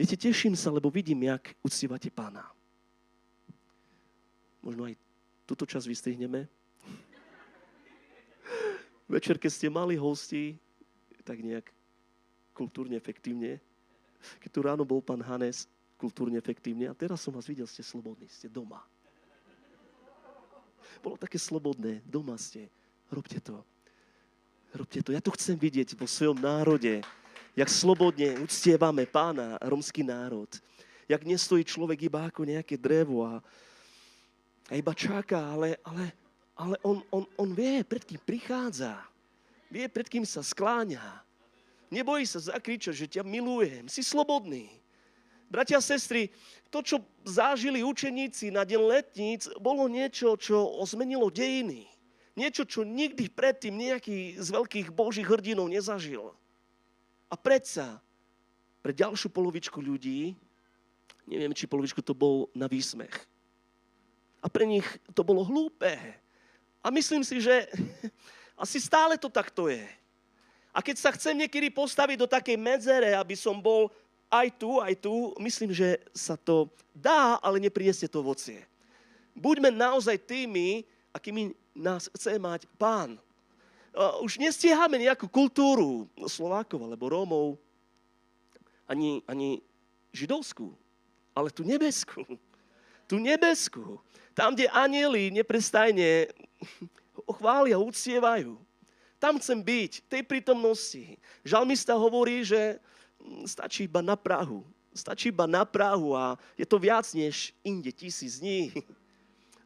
[0.00, 2.48] Viete, teším sa, lebo vidím, jak uctievate pána.
[4.64, 4.96] Možno aj
[5.44, 6.48] túto čas vystrihneme.
[9.10, 10.56] Večer, keď ste mali hosti,
[11.24, 11.68] tak nejak
[12.60, 13.56] kultúrne efektívne.
[14.44, 15.64] Keď tu ráno bol pán Hanes,
[15.96, 16.92] kultúrne efektívne.
[16.92, 18.84] A teraz som vás videl, ste slobodní, ste doma.
[21.00, 22.68] Bolo také slobodné, doma ste.
[23.08, 23.64] Robte to.
[24.76, 25.16] Robte to.
[25.16, 27.00] Ja to chcem vidieť vo svojom národe,
[27.56, 30.52] jak slobodne uctievame pána, romský národ.
[31.08, 33.40] Jak nestojí človek iba ako nejaké drevo a,
[34.68, 36.12] a iba čaká, ale, ale,
[36.54, 39.00] ale on, on, on vie, pred kým prichádza.
[39.72, 41.02] Vie, pred kým sa skláňa.
[41.90, 43.90] Nebojí sa zakričať, že ťa milujem.
[43.90, 44.70] Si slobodný.
[45.50, 46.30] Bratia a sestry,
[46.70, 51.90] to, čo zažili učeníci na deň letníc, bolo niečo, čo zmenilo dejiny.
[52.38, 56.30] Niečo, čo nikdy predtým nejaký z veľkých božích hrdinov nezažil.
[57.26, 57.98] A predsa,
[58.78, 60.38] pre ďalšiu polovičku ľudí,
[61.26, 63.12] neviem, či polovičku to bol na výsmech.
[64.40, 65.90] A pre nich to bolo hlúpe.
[66.80, 67.66] A myslím si, že
[68.64, 69.82] asi stále to takto je.
[70.70, 73.90] A keď sa chcem niekedy postaviť do takej medzere, aby som bol
[74.30, 78.62] aj tu, aj tu, myslím, že sa to dá, ale nepriniesie to ovocie.
[79.34, 83.18] Buďme naozaj tými, akými nás chce mať pán.
[84.22, 87.58] Už nestiehame nejakú kultúru Slovákov alebo Rómov,
[88.86, 89.58] ani, ani
[90.14, 90.70] židovskú,
[91.34, 92.22] ale tú nebeskú.
[93.10, 93.98] Tú nebeskú.
[94.34, 96.30] Tam, kde anieli neprestajne
[97.38, 98.54] chvália, uctievajú.
[99.20, 101.20] Tam chcem byť, tej prítomnosti.
[101.44, 102.80] Žalmista hovorí, že
[103.44, 104.64] stačí iba na Prahu.
[104.96, 108.72] Stačí iba na Prahu a je to viac než inde tisíc dní.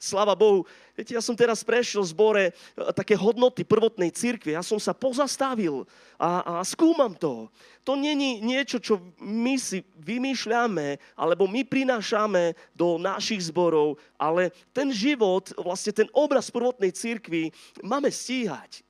[0.04, 0.68] Slava Bohu.
[0.92, 2.52] Viete, ja som teraz prešiel v zbore e,
[2.92, 4.52] také hodnoty prvotnej církvy.
[4.52, 5.88] Ja som sa pozastavil
[6.20, 7.48] a, a skúmam to.
[7.88, 14.92] To není niečo, čo my si vymýšľame, alebo my prinášame do našich zborov, ale ten
[14.92, 17.48] život, vlastne ten obraz prvotnej církvy
[17.80, 18.83] máme stíhať.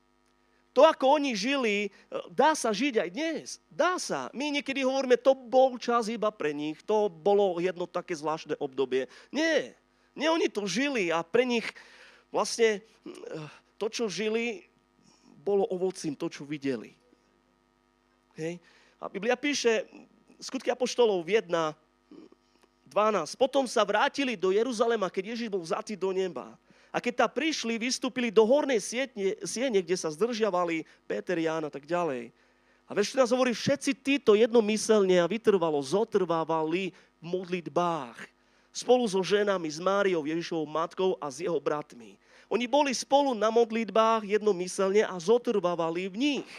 [0.74, 1.88] To, ako oni žili, e,
[2.34, 3.46] dá sa žiť aj dnes.
[3.70, 4.26] Dá sa.
[4.34, 9.06] My niekedy hovoríme, to bol čas iba pre nich, to bolo jedno také zvláštne obdobie.
[9.30, 9.78] Nie.
[10.18, 11.66] Nie, oni to žili a pre nich
[12.34, 13.08] vlastne e,
[13.78, 14.66] to, čo žili,
[15.46, 16.90] bolo ovocím to, čo videli.
[18.34, 18.58] Hej.
[18.98, 19.86] A Biblia píše,
[20.42, 21.46] skutky Apoštolov 1,
[22.90, 23.34] 12.
[23.38, 26.58] Potom sa vrátili do Jeruzalema, keď Ježiš bol vzatý do neba.
[26.94, 31.72] A keď tam prišli, vystúpili do hornej sietne, siene, kde sa zdržiavali Péter, Ján a
[31.74, 32.30] tak ďalej.
[32.86, 38.14] A verš nás hovorí, všetci títo jednomyselne a vytrvalo zotrvávali v modlitbách.
[38.70, 42.14] Spolu so ženami, s Máriou, Ježišovou matkou a s jeho bratmi.
[42.46, 46.50] Oni boli spolu na modlitbách jednomyselne a zotrvávali v nich.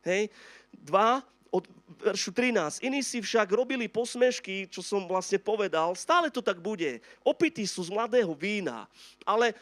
[0.00, 0.32] Hej.
[0.72, 1.20] Dva,
[1.56, 1.64] od
[2.04, 2.84] veršu 13.
[2.84, 5.96] Iní si však robili posmešky, čo som vlastne povedal.
[5.96, 7.00] Stále to tak bude.
[7.24, 8.84] Opití sú z mladého vína.
[9.24, 9.56] Ale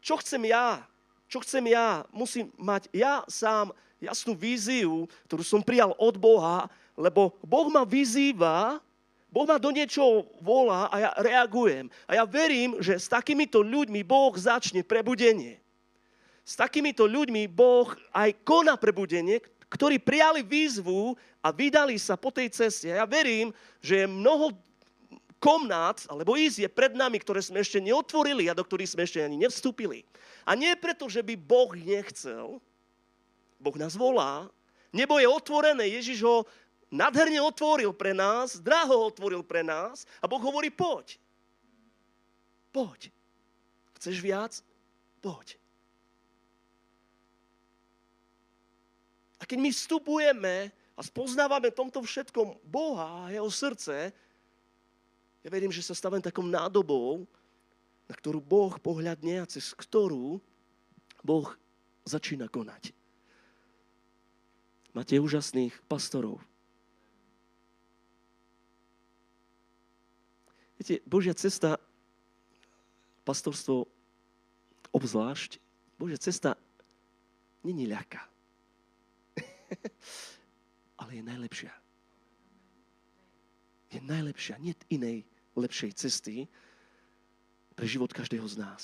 [0.00, 0.80] čo chcem ja?
[1.28, 2.08] Čo chcem ja?
[2.08, 8.80] Musím mať ja sám jasnú víziu, ktorú som prijal od Boha, lebo Boh ma vyzýva,
[9.28, 11.92] Boh ma do niečoho volá a ja reagujem.
[12.08, 15.60] A ja verím, že s takýmito ľuďmi Boh začne prebudenie.
[16.48, 21.12] S takýmito ľuďmi Boh aj koná prebudenie, ktorí prijali výzvu
[21.44, 22.88] a vydali sa po tej ceste.
[22.88, 23.52] Ja verím,
[23.84, 24.56] že je mnoho
[25.38, 29.22] komnát alebo ísť je pred nami, ktoré sme ešte neotvorili a do ktorých sme ešte
[29.22, 30.02] ani nevstúpili.
[30.48, 32.58] A nie preto, že by Boh nechcel,
[33.60, 34.48] Boh nás volá,
[34.90, 36.48] nebo je otvorené, Ježiš ho
[36.88, 41.20] nadherne otvoril pre nás, draho otvoril pre nás a Boh hovorí, poď.
[42.72, 43.12] Poď.
[44.00, 44.52] Chceš viac?
[45.20, 45.60] Poď.
[49.48, 50.54] Keď my vstupujeme
[50.92, 54.12] a spoznávame tomto všetkom Boha a jeho srdce,
[55.40, 57.24] ja verím, že sa stavím takom nádobou,
[58.04, 60.36] na ktorú Boh pohľadne a cez ktorú
[61.24, 61.48] Boh
[62.04, 62.92] začína konať.
[64.92, 66.40] Máte úžasných pastorov.
[70.76, 71.80] Viete, Božia cesta,
[73.24, 73.88] pastorstvo
[74.94, 75.58] obzvlášť,
[75.98, 76.54] Božia cesta
[77.66, 78.24] není ľaká.
[81.00, 81.72] Ale je najlepšia.
[83.88, 84.54] Je najlepšia.
[84.60, 85.24] Nie inej
[85.56, 86.46] lepšej cesty
[87.72, 88.82] pre život každého z nás.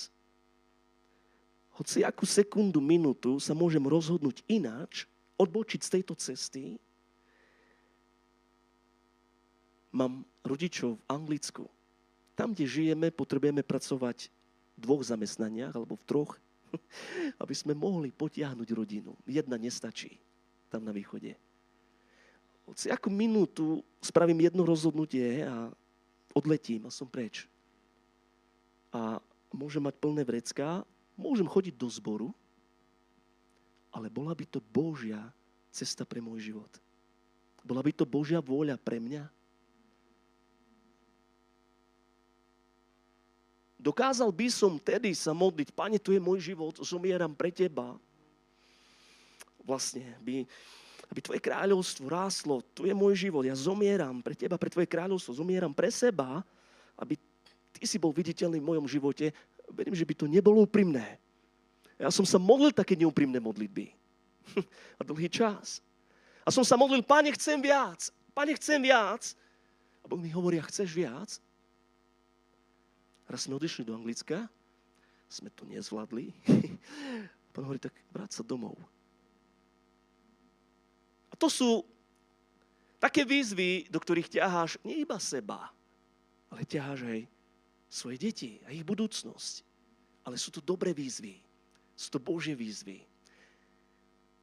[1.74, 6.78] Hoci akú sekundu, minútu sa môžem rozhodnúť ináč, odbočiť z tejto cesty,
[9.91, 11.66] mám rodičov v Anglicku.
[12.39, 14.30] Tam, kde žijeme, potrebujeme pracovať
[14.74, 16.39] v dvoch zamestnaniach alebo v troch,
[17.43, 19.14] aby sme mohli potiahnuť rodinu.
[19.26, 20.18] Jedna nestačí
[20.75, 21.39] tam na východe.
[22.66, 25.70] Hoci akú minútu spravím jedno rozhodnutie a
[26.35, 27.47] odletím a som preč.
[28.91, 29.22] A
[29.55, 30.83] môžem mať plné vrecká,
[31.14, 32.35] môžem chodiť do zboru,
[33.95, 35.22] ale bola by to Božia
[35.70, 36.72] cesta pre môj život.
[37.62, 39.31] Bola by to Božia vôľa pre mňa.
[43.79, 47.95] Dokázal by som tedy sa modliť, Pane, tu je môj život, zomieram pre Teba.
[49.65, 50.45] Vlastne, by,
[51.09, 55.41] aby Tvoje kráľovstvo ráslo, tu je môj život, ja zomieram pre Teba, pre Tvoje kráľovstvo,
[55.41, 56.45] zomieram pre seba,
[57.01, 57.17] aby
[57.75, 59.35] Ty si bol viditeľný v mojom živote.
[59.75, 61.19] Verím, že by to nebolo úprimné.
[61.99, 63.91] Ja som sa modlil také neúprimné modlitby.
[65.01, 65.83] A dlhý čas.
[66.45, 68.12] A som sa modlil, Pane, chcem viac.
[68.31, 69.35] Pane, chcem viac.
[70.03, 71.41] A Boh mi hovorí, a chceš viac?
[73.25, 74.45] Raz sme odišli do Anglicka,
[75.33, 76.29] sme to nezvládli.
[77.57, 78.77] Pán hovorí, tak vráť sa domov.
[81.35, 81.82] A to sú
[83.03, 85.74] také výzvy, do ktorých ťaháš nie iba seba,
[86.47, 87.20] ale ťaháš aj
[87.91, 89.66] svoje deti a ich budúcnosť.
[90.22, 91.43] Ale sú to dobré výzvy.
[91.99, 93.03] Sú to Božie výzvy.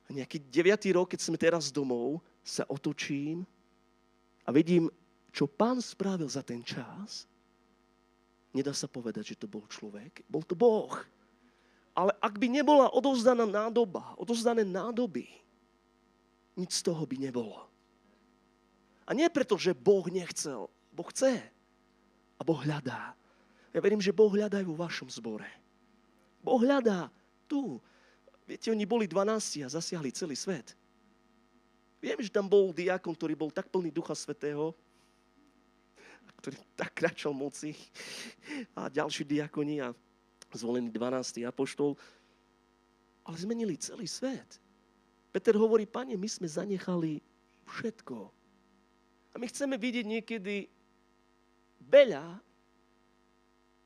[0.05, 3.47] A nejaký deviatý rok, keď sme teraz domov, sa otočím
[4.43, 4.91] a vidím,
[5.31, 7.31] čo pán spravil za ten čas
[8.51, 10.27] Nedá sa povedať, že to bol človek.
[10.27, 10.91] Bol to Boh.
[11.95, 15.27] Ale ak by nebola odovzdaná nádoba, odovzdané nádoby,
[16.57, 17.67] nic z toho by nebolo.
[19.07, 20.71] A nie preto, že Boh nechcel.
[20.91, 21.41] Boh chce.
[22.39, 23.15] A Boh hľadá.
[23.71, 25.47] Ja verím, že Boh hľadá aj vo vašom zbore.
[26.43, 27.07] Boh hľadá
[27.47, 27.79] tu.
[28.47, 30.75] Viete, oni boli 12 a zasiahli celý svet.
[32.01, 34.73] Viem, že tam bol diakon, ktorý bol tak plný Ducha Svetého,
[36.41, 37.77] ktorý tak kráčal moci
[38.73, 39.93] a ďalší diakoni a
[40.49, 41.45] zvolený 12.
[41.45, 41.93] apoštol,
[43.21, 44.57] ale zmenili celý svet.
[45.31, 47.23] Peter hovorí, pane, my sme zanechali
[47.63, 48.17] všetko.
[49.31, 50.67] A my chceme vidieť niekedy
[51.87, 52.25] veľa,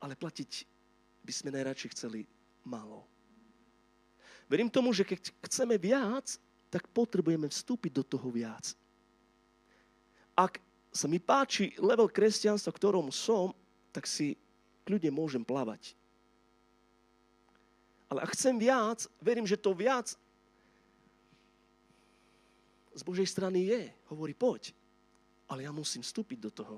[0.02, 0.66] ale platiť
[1.22, 2.26] by sme najradšej chceli
[2.66, 3.06] málo.
[4.50, 6.38] Verím tomu, že keď chceme viac,
[6.70, 8.74] tak potrebujeme vstúpiť do toho viac.
[10.34, 10.58] Ak
[10.90, 13.54] sa mi páči level kresťanstva, ktorom som,
[13.94, 14.34] tak si
[14.86, 15.94] kľudne môžem plávať.
[18.06, 20.14] Ale ak chcem viac, verím, že to viac
[22.96, 23.92] z Božej strany je.
[24.08, 24.72] Hovorí, poď.
[25.52, 26.76] Ale ja musím vstúpiť do toho.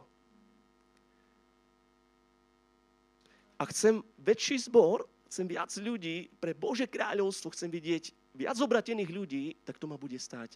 [3.59, 9.45] A chcem väčší zbor, chcem viac ľudí, pre Bože kráľovstvo chcem vidieť viac obratených ľudí,
[9.67, 10.55] tak to ma bude stáť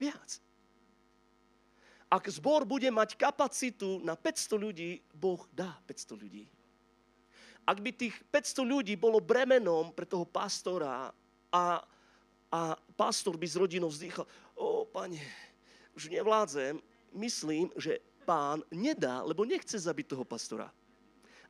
[0.00, 0.40] viac.
[2.08, 6.44] Ak zbor bude mať kapacitu na 500 ľudí, Boh dá 500 ľudí.
[7.64, 11.10] Ak by tých 500 ľudí bolo bremenom pre toho pastora
[11.48, 11.64] a,
[12.52, 12.60] a
[12.94, 14.28] pastor by s rodinou vzdychal,
[14.94, 15.18] pane,
[15.98, 16.78] už nevládzem,
[17.18, 20.70] myslím, že pán nedá, lebo nechce zabiť toho pastora.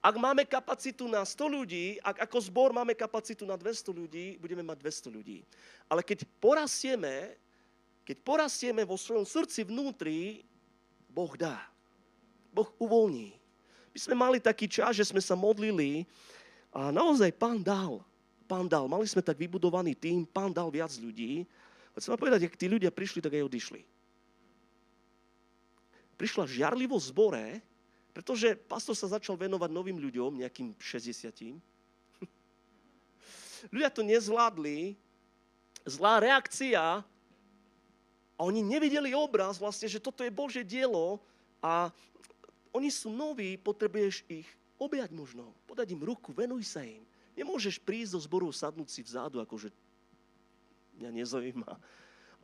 [0.04, 4.60] Ak máme kapacitu na 100 ľudí, ak ako zbor máme kapacitu na 200 ľudí, budeme
[4.60, 5.44] mať 200 ľudí.
[5.88, 7.36] Ale keď porastieme,
[8.04, 10.44] keď porastieme vo svojom srdci vnútri,
[11.08, 11.56] Boh dá.
[12.52, 13.32] Boh uvoľní.
[13.96, 16.04] My sme mali taký čas, že sme sa modlili
[16.68, 18.04] a naozaj pán dal.
[18.44, 18.84] Pán dal.
[18.84, 21.48] Mali sme tak vybudovaný tým, pán dal viac ľudí.
[21.94, 23.82] A chcem vám povedať, ak tí ľudia prišli, tak aj odišli.
[26.18, 27.44] Prišla žiarlivosť v zbore,
[28.14, 31.58] pretože pastor sa začal venovať novým ľuďom, nejakým 60.
[33.74, 34.94] Ľudia to nezvládli,
[35.82, 37.02] zlá reakcia
[38.34, 41.18] a oni nevideli obraz vlastne, že toto je Bože dielo
[41.58, 41.90] a
[42.74, 44.46] oni sú noví, potrebuješ ich
[44.78, 47.02] objať možno, podať im ruku, venuj sa im.
[47.34, 49.70] Nemôžeš prísť do zboru, sadnúť si vzadu, akože
[50.98, 51.70] mňa nezaujíma.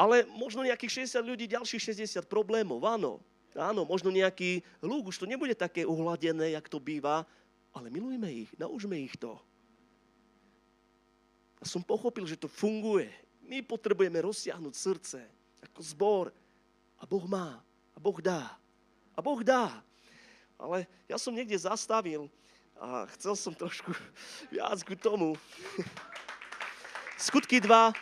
[0.01, 3.21] Ale možno nejakých 60 ľudí, ďalších 60 problémov, áno.
[3.53, 7.27] Áno, možno nejaký lúk, už to nebude také uhladené, jak to býva,
[7.75, 9.35] ale milujme ich, naučme ich to.
[11.61, 13.11] A som pochopil, že to funguje.
[13.45, 15.19] My potrebujeme rozsiahnuť srdce
[15.61, 16.25] ako zbor
[16.97, 17.61] a Boh má
[17.93, 18.57] a Boh dá.
[19.13, 19.85] A Boh dá.
[20.57, 22.33] Ale ja som niekde zastavil
[22.81, 23.93] a chcel som trošku
[24.55, 25.37] viac ku tomu.
[27.21, 27.93] Skutky 2,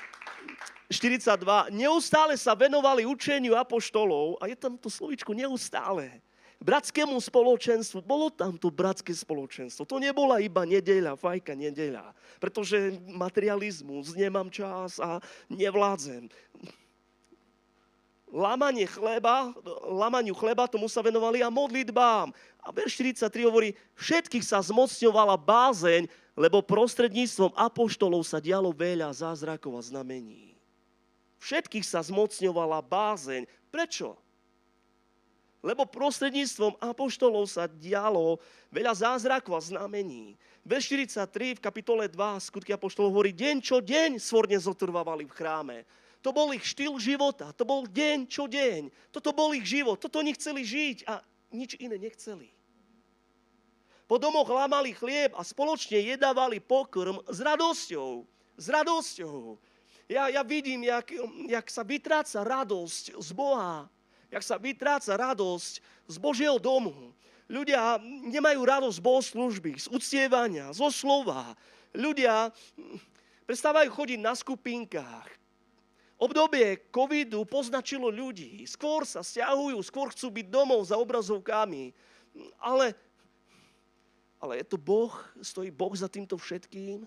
[0.89, 1.69] 42.
[1.69, 6.25] Neustále sa venovali učeniu apoštolov, a je tam to slovičko neustále,
[6.59, 8.03] bratskému spoločenstvu.
[8.03, 9.87] Bolo tam to bratské spoločenstvo.
[9.87, 12.17] To nebola iba nedeľa, fajka nedeľa.
[12.43, 15.23] Pretože materializmus, nemám čas a
[15.53, 16.27] nevládzem.
[18.29, 19.57] Lamanie chleba,
[19.89, 22.29] lamaniu chleba, tomu sa venovali a modlitbám.
[22.61, 26.05] A verš 43 hovorí, všetkých sa zmocňovala bázeň,
[26.37, 30.48] lebo prostredníctvom apoštolov sa dialo veľa zázrakov a znamení.
[31.39, 33.47] Všetkých sa zmocňovala bázeň.
[33.71, 34.19] Prečo?
[35.59, 38.39] Lebo prostredníctvom apoštolov sa dialo
[38.71, 40.39] veľa zázrakov a znamení.
[40.63, 45.77] Verš 43 v kapitole 2 skutky apoštolov hovorí, deň čo deň svorne zotrvávali v chráme.
[46.23, 49.11] To bol ich štýl života, to bol deň čo deň.
[49.11, 51.23] Toto bol ich život, toto oni chceli žiť a
[51.55, 52.51] nič iné nechceli.
[54.09, 58.25] Po domoch lámali chlieb a spoločne jedávali pokrm s radosťou.
[58.57, 59.61] S radosťou.
[60.09, 61.13] Ja, ja vidím, jak,
[61.53, 63.85] jak sa vytráca radosť z Boha.
[64.33, 67.13] Jak sa vytráca radosť z Božieho domu.
[67.49, 71.53] Ľudia nemajú radosť z bohoslužby, z uctievania, zo slova.
[71.93, 72.53] Ľudia
[73.45, 75.29] prestávajú chodiť na skupinkách.
[76.17, 78.65] Obdobie covidu poznačilo ľudí.
[78.65, 81.93] Skôr sa stiahujú, skôr chcú byť domov za obrazovkami.
[82.61, 82.97] Ale,
[84.41, 87.05] ale je to Boh, stojí Boh za týmto všetkým.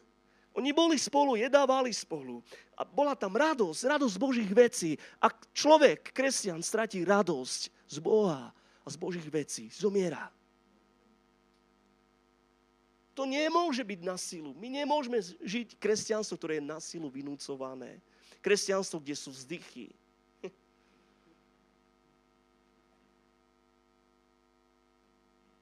[0.52, 2.43] Oni boli spolu, jedávali spolu.
[2.76, 4.99] A bola tam radosť, radosť Božích vecí.
[5.24, 8.52] Ak človek, kresťan, stratí radosť z Boha
[8.84, 10.28] a z Božích vecí, zomiera.
[13.16, 14.52] To nemôže byť na silu.
[14.56, 17.99] My nemôžeme žiť kresťanstvo, ktoré je na silu vynúcované.
[18.43, 19.91] Kresťanstvo, kde sú vzdychy.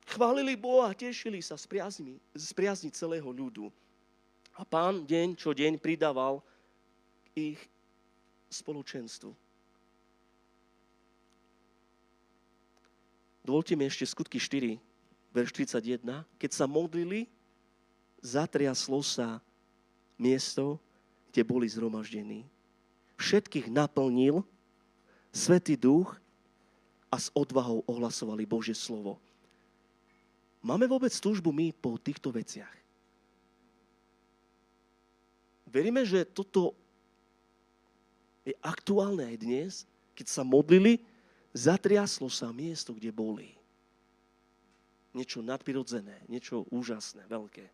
[0.10, 3.70] Chválili Boha, tešili sa z priazni, z priazni celého ľudu.
[4.60, 6.44] A pán deň čo deň pridával
[7.32, 7.56] ich
[8.52, 9.32] spoločenstvu.
[13.48, 14.76] Dovolte mi ešte skutky 4,
[15.32, 16.28] verš 31.
[16.36, 17.32] Keď sa modlili,
[18.20, 19.40] zatriaslo sa
[20.20, 20.76] miesto,
[21.32, 22.44] kde boli zhromaždení.
[23.16, 24.44] Všetkých naplnil
[25.30, 26.18] Svetý duch
[27.14, 29.22] a s odvahou ohlasovali Božie slovo.
[30.60, 32.79] Máme vôbec túžbu my po týchto veciach?
[35.70, 36.74] Veríme, že toto
[38.42, 39.72] je aktuálne aj dnes,
[40.18, 41.06] keď sa modlili,
[41.54, 43.54] zatriaslo sa miesto, kde boli.
[45.14, 47.70] Niečo nadprirodzené, niečo úžasné, veľké.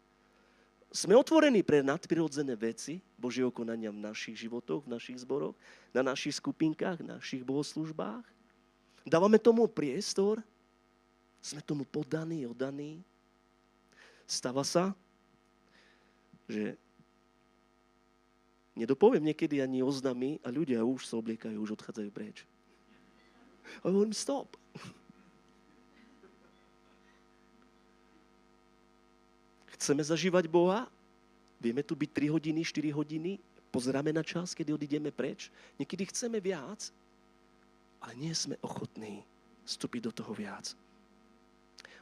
[0.96, 5.56] Sme otvorení pre nadprirodzené veci, Božieho konania v našich životoch, v našich zboroch,
[5.92, 8.24] na našich skupinkách, v našich bohoslužbách.
[9.04, 10.40] Dávame tomu priestor,
[11.44, 13.04] sme tomu podaní, oddaní.
[14.24, 14.96] Stáva sa,
[16.48, 16.80] že
[18.76, 22.44] Nedopoviem niekedy ani oznamy a ľudia už sa obliekajú, už odchádzajú preč.
[23.82, 24.60] A hovorím, stop.
[29.80, 30.92] Chceme zažívať Boha?
[31.64, 33.32] Vieme tu byť 3 hodiny, 4 hodiny?
[33.72, 35.52] Pozeráme na čas, kedy odídeme preč?
[35.80, 36.92] Niekedy chceme viac,
[38.04, 39.24] ale nie sme ochotní
[39.64, 40.76] vstúpiť do toho viac.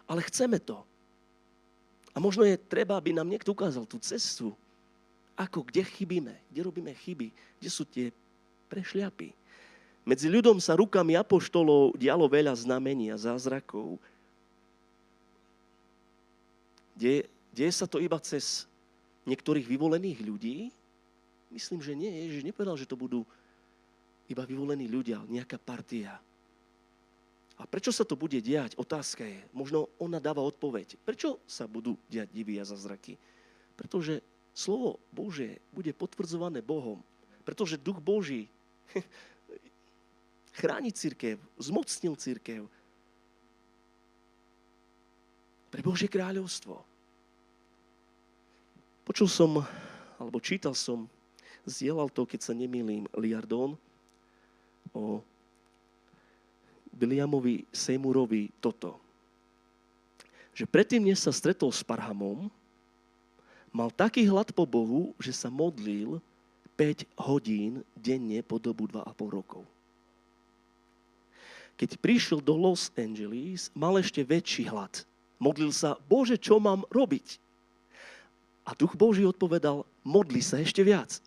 [0.09, 0.82] Ale chceme to.
[2.13, 4.53] A možno je treba, aby nám niekto ukázal tú cestu,
[5.34, 8.13] ako, kde chybíme, kde robíme chyby, kde sú tie
[8.69, 9.34] prešľapy.
[10.03, 13.95] Medzi ľudom sa rukami apoštolov dialo veľa znamení a zázrakov.
[16.93, 17.25] Deje,
[17.55, 18.67] deje sa to iba cez
[19.23, 20.57] niektorých vyvolených ľudí?
[21.49, 22.11] Myslím, že nie.
[22.11, 23.23] Ježiš nepovedal, že to budú
[24.27, 26.19] iba vyvolení ľudia, nejaká partia.
[27.55, 28.75] A prečo sa to bude diať?
[28.75, 29.39] Otázka je.
[29.53, 30.97] Možno ona dáva odpoveď.
[31.05, 33.15] Prečo sa budú diať divy a zázraky?
[33.77, 34.19] Pretože
[34.53, 37.01] slovo Bože bude potvrdzované Bohom.
[37.43, 38.47] Pretože duch Boží
[40.61, 42.69] chráni církev, zmocnil církev
[45.73, 46.85] pre Božie kráľovstvo.
[49.03, 49.65] Počul som,
[50.21, 51.09] alebo čítal som,
[51.65, 53.75] zdieľal to, keď sa nemýlim, Liardon
[54.93, 55.25] o
[56.93, 59.01] Biliamovi Seymourovi toto.
[60.53, 62.53] Že predtým, než sa stretol s Parhamom,
[63.74, 66.21] mal taký hlad po Bohu, že sa modlil
[66.78, 69.65] 5 hodín denne po dobu 2,5 rokov.
[71.74, 75.01] Keď prišiel do Los Angeles, mal ešte väčší hlad.
[75.41, 77.41] Modlil sa, Bože, čo mám robiť?
[78.63, 81.19] A duch Boží odpovedal, modli sa ešte viac.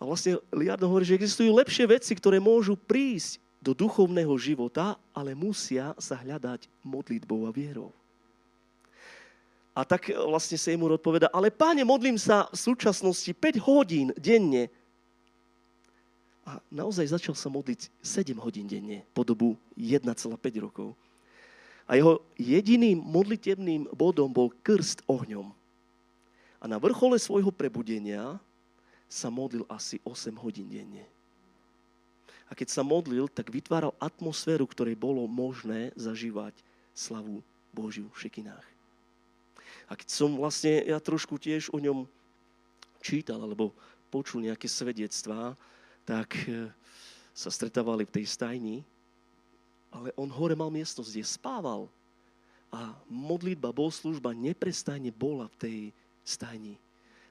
[0.00, 5.32] A vlastne Liardon hovorí, že existujú lepšie veci, ktoré môžu prísť do duchovného života, ale
[5.32, 7.94] musia sa hľadať modlitbou a vierou.
[9.74, 14.70] A tak vlastne Seymour odpoveda, ale páne, modlím sa v súčasnosti 5 hodín denne.
[16.46, 20.06] A naozaj začal sa modliť 7 hodín denne po dobu 1,5
[20.62, 20.94] rokov.
[21.90, 25.50] A jeho jediným modlitebným bodom bol krst ohňom.
[26.62, 28.38] A na vrchole svojho prebudenia
[29.10, 31.02] sa modlil asi 8 hodín denne.
[32.46, 36.54] A keď sa modlil, tak vytváral atmosféru, ktorej bolo možné zažívať
[36.94, 37.42] slavu
[37.74, 38.73] Božiu v šekinách.
[39.88, 42.08] A keď som vlastne ja trošku tiež o ňom
[43.04, 43.74] čítal, alebo
[44.08, 45.58] počul nejaké svedectvá,
[46.06, 46.70] tak e,
[47.34, 48.76] sa stretávali v tej stajni,
[49.94, 51.82] ale on hore mal miestnosť, kde spával.
[52.74, 55.78] A modlitba, bohoslužba neprestajne bola v tej
[56.26, 56.74] stajni.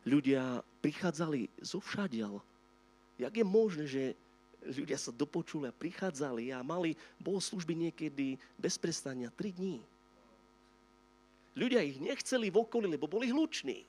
[0.07, 2.39] Ľudia prichádzali zo všadial.
[3.19, 4.03] Jak je možné, že
[4.63, 9.83] ľudia sa dopočuli a prichádzali a mali bohoslužby niekedy bez prestania 3 dní.
[11.53, 13.85] Ľudia ich nechceli v okolí, lebo boli hluční.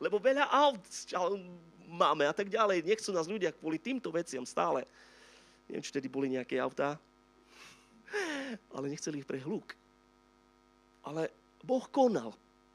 [0.00, 0.80] Lebo veľa aut
[1.86, 2.82] máme a tak ďalej.
[2.82, 4.88] Nechcú nás ľudia kvôli týmto veciam stále.
[5.68, 6.96] Neviem, či tedy boli nejaké autá.
[8.74, 9.76] Ale nechceli ich pre hluk.
[11.04, 11.28] Ale
[11.60, 12.32] Boh konal.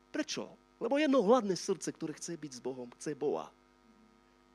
[0.10, 0.50] Prečo?
[0.80, 3.52] Lebo jedno hladné srdce, ktoré chce byť s Bohom, chce Boha.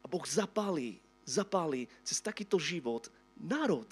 [0.00, 3.88] A Boh zapálí, zapálí cez takýto život národ.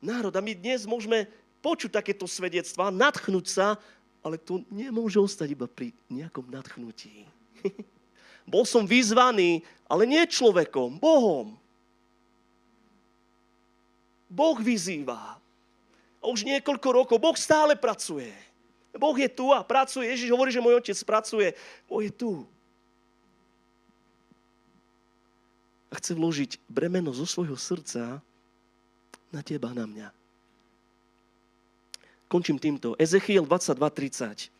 [0.00, 0.32] Národ.
[0.32, 1.28] A my dnes môžeme
[1.60, 3.76] počuť takéto svedectvá, nadchnúť sa,
[4.20, 7.24] ale to nemôže ostať iba pri nejakom nadchnutí.
[8.52, 11.56] Bol som vyzvaný, ale nie človekom, Bohom.
[14.30, 15.40] Boh vyzýva.
[16.20, 18.30] A už niekoľko rokov Boh stále pracuje.
[18.94, 20.06] Boh je tu a pracuje.
[20.10, 21.54] Ježiš hovorí, že môj otec pracuje.
[21.86, 22.44] Boh je tu.
[25.90, 28.22] A chce vložiť bremeno zo svojho srdca
[29.34, 30.19] na teba, na mňa.
[32.30, 32.94] Končím týmto.
[32.94, 34.54] Ezechiel 22.30.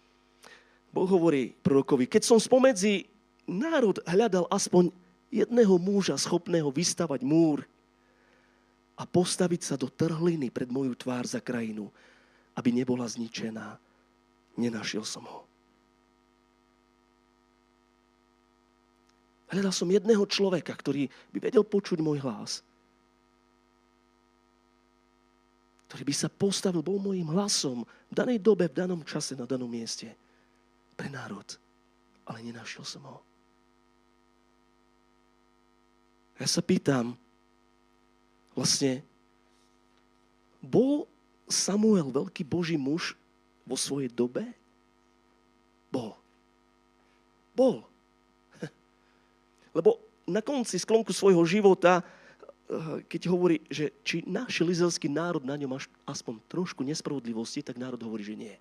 [0.91, 3.07] Boh hovorí prorokovi, keď som spomedzi
[3.47, 4.91] národ hľadal aspoň
[5.31, 7.63] jedného muža schopného vystavať múr
[8.99, 11.87] a postaviť sa do trhliny pred moju tvár za krajinu,
[12.59, 13.79] aby nebola zničená,
[14.59, 15.47] nenašiel som ho.
[19.47, 22.67] Hľadal som jedného človeka, ktorý by vedel počuť môj hlas
[25.91, 29.67] ktorý by sa postavil, bol môjim hlasom v danej dobe, v danom čase, na danom
[29.67, 30.07] mieste.
[30.95, 31.43] Pre národ.
[32.31, 33.19] Ale nenašiel som ho.
[36.39, 37.19] Ja sa pýtam,
[38.55, 39.03] vlastne,
[40.63, 41.11] bol
[41.51, 43.19] Samuel veľký boží muž
[43.67, 44.47] vo svojej dobe?
[45.91, 46.15] Bol.
[47.51, 47.83] Bol.
[49.77, 52.07] Lebo na konci sklonku svojho života
[53.11, 57.99] keď hovorí, že či našiel izraelský národ na ňom až aspoň trošku nespravodlivosti, tak národ
[57.99, 58.57] hovorí, že nie.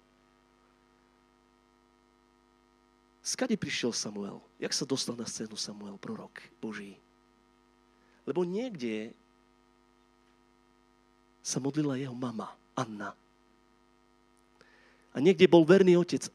[3.21, 4.41] Skade prišiel Samuel?
[4.57, 6.97] Jak sa dostal na scénu Samuel, prorok Boží?
[8.25, 9.13] Lebo niekde
[11.45, 13.13] sa modlila jeho mama, Anna.
[15.13, 16.25] A niekde bol verný otec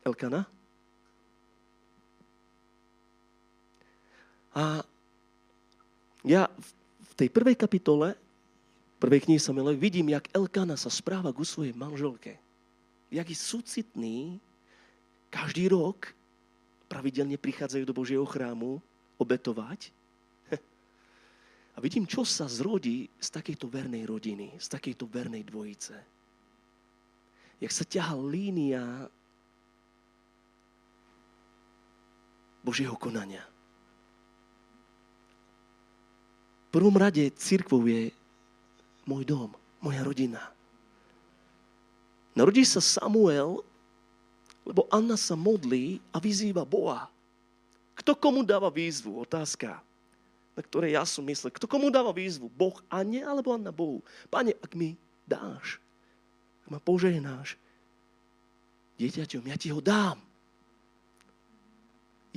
[0.00, 0.48] Elkana.
[4.56, 4.80] A
[6.26, 6.50] ja
[6.98, 8.18] v tej prvej kapitole,
[8.98, 12.36] prvej knihy Samuelovi, vidím, jak Elkana sa správa ku svojej manželke.
[13.14, 14.42] Jak je súcitný,
[15.30, 16.10] každý rok
[16.90, 18.82] pravidelne prichádzajú do Božieho chrámu
[19.22, 19.94] obetovať.
[21.74, 25.94] A vidím, čo sa zrodí z takejto vernej rodiny, z takejto vernej dvojice.
[27.62, 28.84] Jak sa ťaha línia
[32.66, 33.46] Božieho konania.
[36.65, 38.12] V prvom rade církvou je
[39.08, 39.48] môj dom,
[39.80, 40.52] moja rodina.
[42.36, 43.64] Narodí sa Samuel,
[44.60, 47.08] lebo Anna sa modlí a vyzýva Boha.
[47.96, 49.24] Kto komu dáva výzvu?
[49.24, 49.80] Otázka,
[50.52, 51.48] na ktorej ja som myslel.
[51.48, 52.52] Kto komu dáva výzvu?
[52.52, 54.04] Boh a nie, alebo Anna Bohu?
[54.28, 55.80] Pane, ak mi dáš,
[56.60, 57.56] ak ma požehnáš,
[59.00, 60.20] dieťaťom, ja ti ho dám.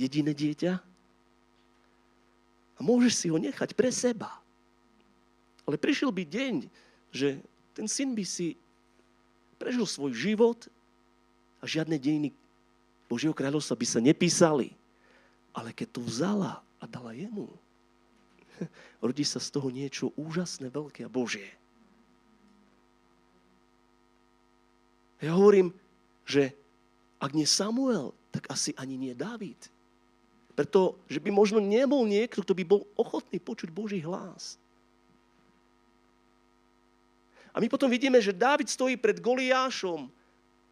[0.00, 0.89] Jediné dieťa.
[2.80, 4.40] A môžeš si ho nechať pre seba.
[5.68, 6.54] Ale prišiel by deň,
[7.12, 7.44] že
[7.76, 8.56] ten syn by si
[9.60, 10.64] prežil svoj život
[11.60, 12.32] a žiadne dejiny
[13.04, 14.72] Božieho kráľovstva by sa nepísali.
[15.52, 17.52] Ale keď to vzala a dala jemu,
[19.04, 21.52] rodí sa z toho niečo úžasné, veľké a Božie.
[25.20, 25.76] Ja hovorím,
[26.24, 26.56] že
[27.20, 29.68] ak nie Samuel, tak asi ani nie Dávid.
[30.60, 34.60] Pretože by možno nebol niekto, kto by bol ochotný počuť Boží hlas.
[37.56, 40.12] A my potom vidíme, že Dávid stojí pred Goliášom,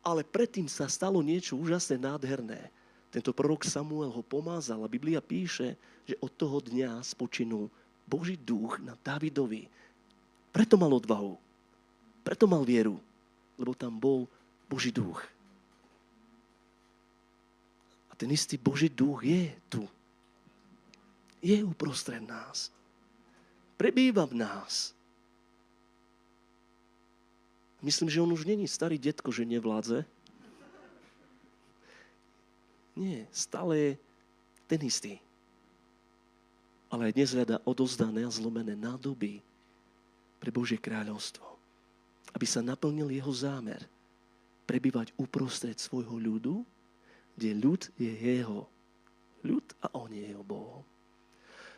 [0.05, 2.69] ale predtým sa stalo niečo úžasné, nádherné.
[3.09, 5.73] Tento prorok Samuel ho pomázal a Biblia píše,
[6.05, 7.73] že od toho dňa spočinul
[8.05, 9.73] Boží duch na Davidovi.
[10.53, 11.41] Preto mal odvahu.
[12.29, 13.01] Preto mal vieru.
[13.57, 14.29] Lebo tam bol
[14.69, 15.25] Boží duch.
[18.19, 19.87] Ten istý Boží duch je tu.
[21.39, 22.75] Je uprostred nás.
[23.79, 24.91] Prebýva v nás.
[27.79, 30.03] Myslím, že on už není starý detko, že nevládze.
[32.99, 33.91] Nie, stále je
[34.67, 35.23] ten istý.
[36.91, 39.39] Ale dnes hľada odozdané a zlomené nádoby
[40.43, 41.47] pre Božie kráľovstvo.
[42.35, 43.87] Aby sa naplnil jeho zámer
[44.67, 46.67] prebývať uprostred svojho ľudu,
[47.39, 48.67] kde ľud je jeho.
[49.47, 50.83] Ľud a on je jeho Bohom.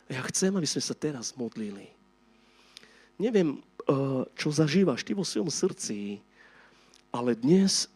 [0.09, 1.93] Ja chcem, aby sme sa teraz modlili.
[3.21, 6.25] Neviem, eh, čo zažívaš ty vo svojom srdci,
[7.13, 7.93] ale dnes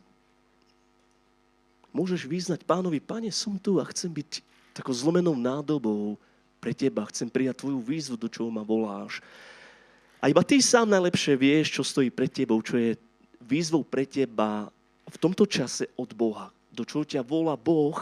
[1.89, 4.45] môžeš vyznať pánovi, pane, som tu a chcem byť
[4.77, 6.21] takou zlomenou nádobou
[6.61, 9.25] pre teba, chcem prijať tvoju výzvu, do čoho ma voláš.
[10.21, 12.99] A iba ty sám najlepšie vieš, čo stojí pred tebou, čo je
[13.41, 14.69] výzvou pre teba
[15.09, 17.97] v tomto čase od Boha, do čoho ťa volá Boh.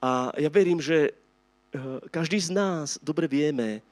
[0.00, 3.84] A ja verím, že eh, každý z nás dobre vieme,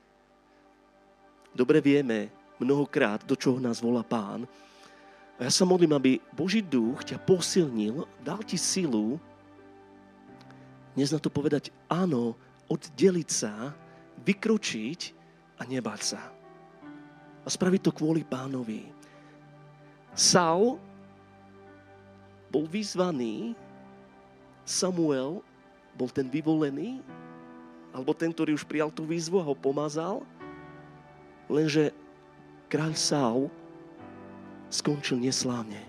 [1.53, 4.49] dobre vieme mnohokrát, do čoho nás volá Pán.
[5.41, 9.17] A ja sa modlím, aby Boží duch ťa posilnil, dal ti silu,
[10.93, 12.37] dnes na to povedať áno,
[12.69, 13.73] oddeliť sa,
[14.21, 15.01] vykročiť
[15.57, 16.21] a nebáť sa.
[17.41, 18.85] A spraviť to kvôli pánovi.
[20.13, 20.77] Saul
[22.51, 23.55] bol vyzvaný,
[24.67, 25.41] Samuel
[25.95, 27.01] bol ten vyvolený,
[27.91, 30.23] alebo ten, ktorý už prijal tú výzvu a ho pomazal,
[31.51, 31.91] Lenže
[32.71, 33.45] kráľ Saul
[34.71, 35.83] skončil neslávne.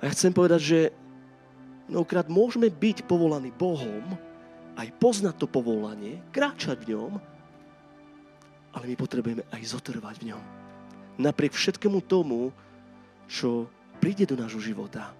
[0.00, 0.80] A ja chcem povedať, že
[1.92, 4.16] mnohokrát môžeme byť povolaní Bohom,
[4.80, 7.12] aj poznať to povolanie, kráčať v ňom,
[8.72, 10.44] ale my potrebujeme aj zotrvať v ňom.
[11.20, 12.52] Napriek všetkému tomu,
[13.28, 13.68] čo
[13.98, 15.12] príde do nášho života.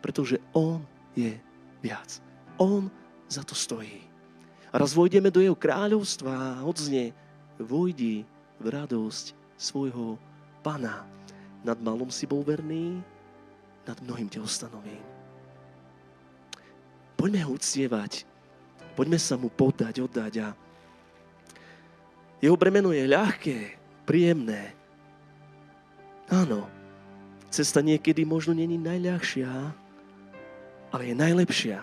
[0.00, 0.80] Pretože On
[1.12, 1.36] je
[1.84, 2.20] viac.
[2.56, 2.88] On
[3.28, 4.06] za to stojí.
[4.70, 6.64] A raz vojdeme do Jeho kráľovstva a
[7.60, 8.24] vojdi
[8.60, 10.16] v radosť svojho
[10.64, 11.04] Pana.
[11.60, 13.04] Nad malom si bol verný,
[13.84, 15.04] nad mnohým ťa ustanovím.
[17.20, 18.24] Poďme ho uctievať,
[18.96, 20.48] poďme sa mu poddať, oddať a
[22.40, 23.58] jeho bremeno je ľahké,
[24.08, 24.72] príjemné.
[26.32, 26.64] Áno,
[27.50, 29.50] cesta niekedy možno není najľahšia,
[30.94, 31.78] ale je najlepšia.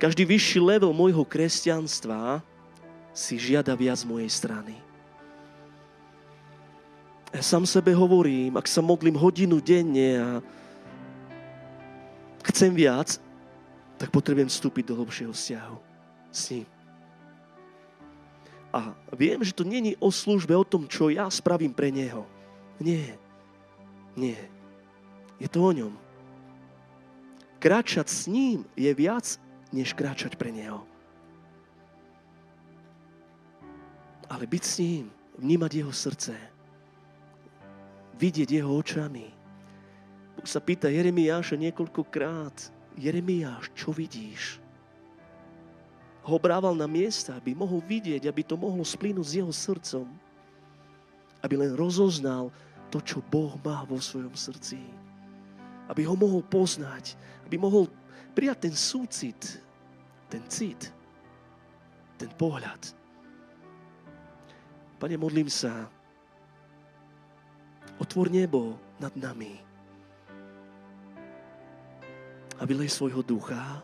[0.00, 2.42] Každý vyšší level môjho kresťanstva
[3.14, 4.74] si žiada viac z mojej strany.
[7.32, 10.28] Ja sám sebe hovorím, ak sa modlím hodinu denne a
[12.50, 13.16] chcem viac,
[13.96, 15.76] tak potrebujem vstúpiť do hlbšieho vzťahu
[16.34, 16.68] s ním.
[18.72, 22.24] A viem, že to není o službe, o tom, čo ja spravím pre Neho.
[22.82, 23.16] Nie.
[24.18, 24.38] Nie.
[25.38, 25.94] Je to o ňom.
[27.62, 29.38] Kráčať s ním je viac,
[29.70, 30.82] než kráčať pre Neho.
[34.32, 36.32] ale byť s ním, vnímať jeho srdce,
[38.16, 39.28] vidieť jeho očami.
[40.40, 44.56] Boh sa pýta Jeremiáša niekoľkokrát, Jeremiáš, čo vidíš?
[46.22, 50.06] ho brával na miesta, aby mohol vidieť, aby to mohlo splínuť s jeho srdcom.
[51.42, 52.54] Aby len rozoznal
[52.92, 54.76] to, čo Boh má vo svojom srdci.
[55.88, 57.16] Aby ho mohol poznať,
[57.48, 57.88] aby mohol
[58.36, 59.40] prijať ten súcit,
[60.28, 60.92] ten cit,
[62.20, 62.92] ten pohľad.
[65.00, 65.88] Pane, modlím sa,
[67.96, 69.58] otvor nebo nad nami
[72.60, 73.82] a vylej svojho ducha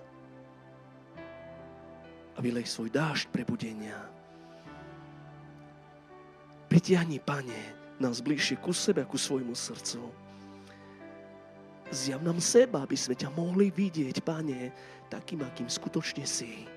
[2.36, 3.98] a vylej svoj dážď prebudenia.
[6.70, 10.00] Pritiahni, Pane, nás bližšie ku sebe a ku svojmu srdcu.
[11.88, 14.70] Zjav nám seba, aby sme ťa mohli vidieť, Pane,
[15.08, 16.68] takým, akým skutočne si.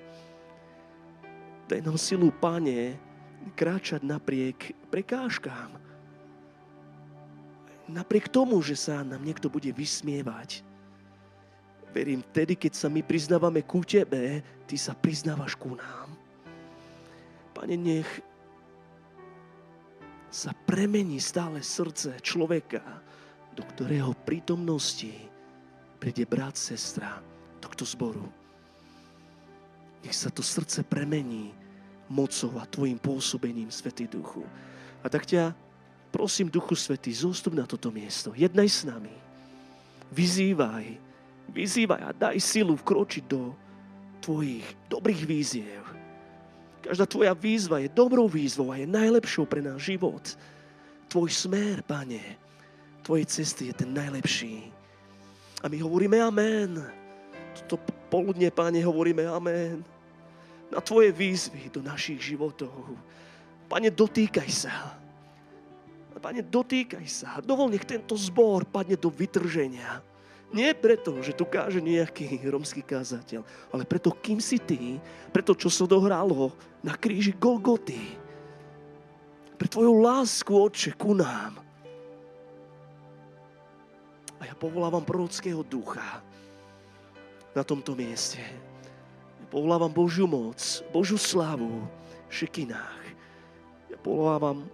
[1.68, 2.96] Daj nám silu, Pane,
[3.54, 5.76] kráčať napriek prekážkám.
[7.92, 10.64] Napriek tomu, že sa nám niekto bude vysmievať.
[11.92, 16.08] Verím, vtedy, keď sa my priznávame ku Tebe, Ty sa priznávaš ku nám.
[17.52, 18.08] Pane, nech
[20.32, 22.80] sa premení stále srdce človeka,
[23.52, 25.12] do ktorého prítomnosti
[26.00, 27.20] príde brat, sestra
[27.60, 28.24] tohto zboru.
[30.02, 31.52] Nech sa to srdce premení
[32.08, 34.42] mocou a Tvojim pôsobením, Svetý Duchu.
[35.04, 35.52] A tak ťa
[36.08, 38.32] prosím, Duchu Svetý, zostup na toto miesto.
[38.32, 39.14] Jednaj s nami.
[40.10, 40.96] Vyzývaj.
[41.52, 43.52] Vyzývaj a daj silu vkročiť do
[44.24, 45.91] Tvojich dobrých víziev.
[46.82, 50.22] Každá Tvoja výzva je dobrou výzvou a je najlepšou pre náš život.
[51.06, 52.20] Tvoj smer, Pane,
[53.06, 54.70] Tvoje cesty je ten najlepší.
[55.62, 56.82] A my hovoríme amen.
[57.54, 57.78] Toto
[58.10, 59.86] poludne, Pane, hovoríme amen.
[60.74, 62.74] Na Tvoje výzvy do našich životov.
[63.70, 64.98] Pane, dotýkaj sa.
[66.22, 67.42] Pane, dotýkaj sa.
[67.42, 69.98] Dovol, nech tento zbor padne do vytrženia.
[70.52, 73.40] Nie preto, že tu káže nejaký romský kázateľ,
[73.72, 75.00] ale preto, kým si ty,
[75.32, 76.52] preto, čo sa dohralo
[76.84, 78.20] na kríži Golgoty.
[79.56, 81.56] Pre tvoju lásku, Otče, ku nám.
[84.36, 86.20] A ja povolávam prorockého ducha
[87.56, 88.42] na tomto mieste.
[89.40, 90.60] Ja povolávam Božiu moc,
[90.92, 91.88] Božiu slávu
[92.28, 93.04] v šekinách.
[93.88, 94.68] Ja povolávam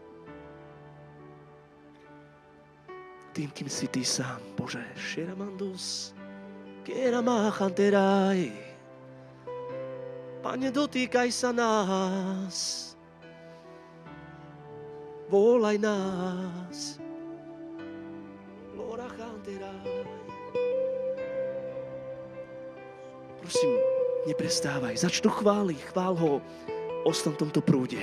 [3.38, 4.82] tým, kým si ty sám, Bože.
[4.98, 6.10] Šeramandus,
[6.82, 8.50] keramachanteraj.
[10.42, 12.90] Pane, dotýkaj sa nás.
[15.30, 16.98] Volaj nás.
[18.74, 19.86] Lora chanteraj.
[23.38, 23.70] Prosím,
[24.26, 24.98] neprestávaj.
[24.98, 25.78] Začnu chváliť.
[25.94, 26.42] Chvál ho.
[27.06, 28.02] Ostan v tomto prúde.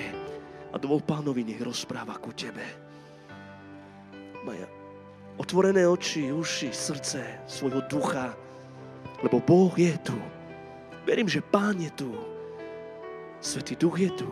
[0.72, 2.64] A dovol pánovi, nech rozpráva ku tebe.
[4.46, 4.85] Maja,
[5.38, 8.36] otvorené oči, uši, srdce, svojho ducha,
[9.24, 10.18] lebo Boh je tu.
[11.06, 12.12] Verím, že Pán je tu.
[13.40, 14.30] Svetý duch je tu.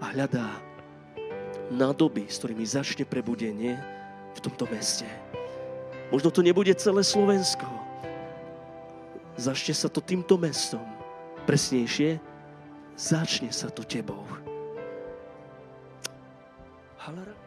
[0.00, 0.48] A hľadá
[1.72, 3.76] nádoby, s ktorými začne prebudenie
[4.34, 5.06] v tomto meste.
[6.12, 7.66] Možno to nebude celé Slovensko.
[9.34, 10.84] Začne sa to týmto mestom.
[11.44, 12.22] Presnejšie,
[12.94, 14.22] začne sa to tebou.
[17.04, 17.43] Halara.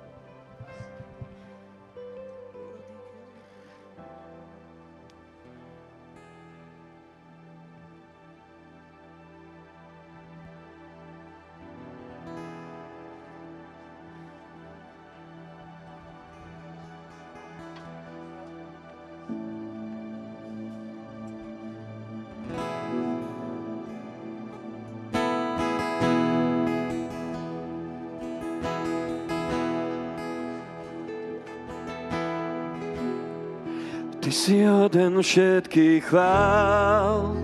[34.88, 37.36] Hoden všetkých chvál.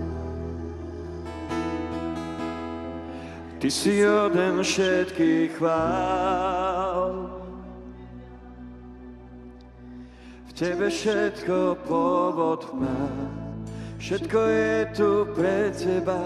[3.60, 7.28] Ty si hoden všetkých chvál.
[10.48, 13.04] V Tebe všetko pôvod má.
[14.00, 16.24] Všetko je tu pre Teba.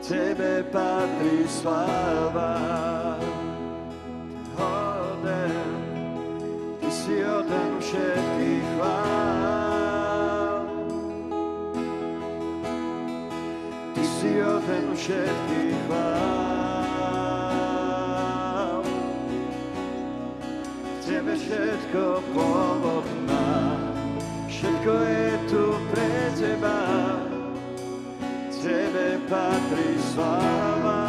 [0.00, 2.56] Tebe patrí sláva.
[4.56, 5.68] Hoden
[6.80, 8.43] Ty si hoden všetkých
[14.64, 16.00] hoden všetkých chvál.
[20.80, 23.76] V Tebe všetko pôvod má.
[24.48, 26.80] Všetko je tu pre Teba.
[28.64, 31.03] Tebe patrí sláva.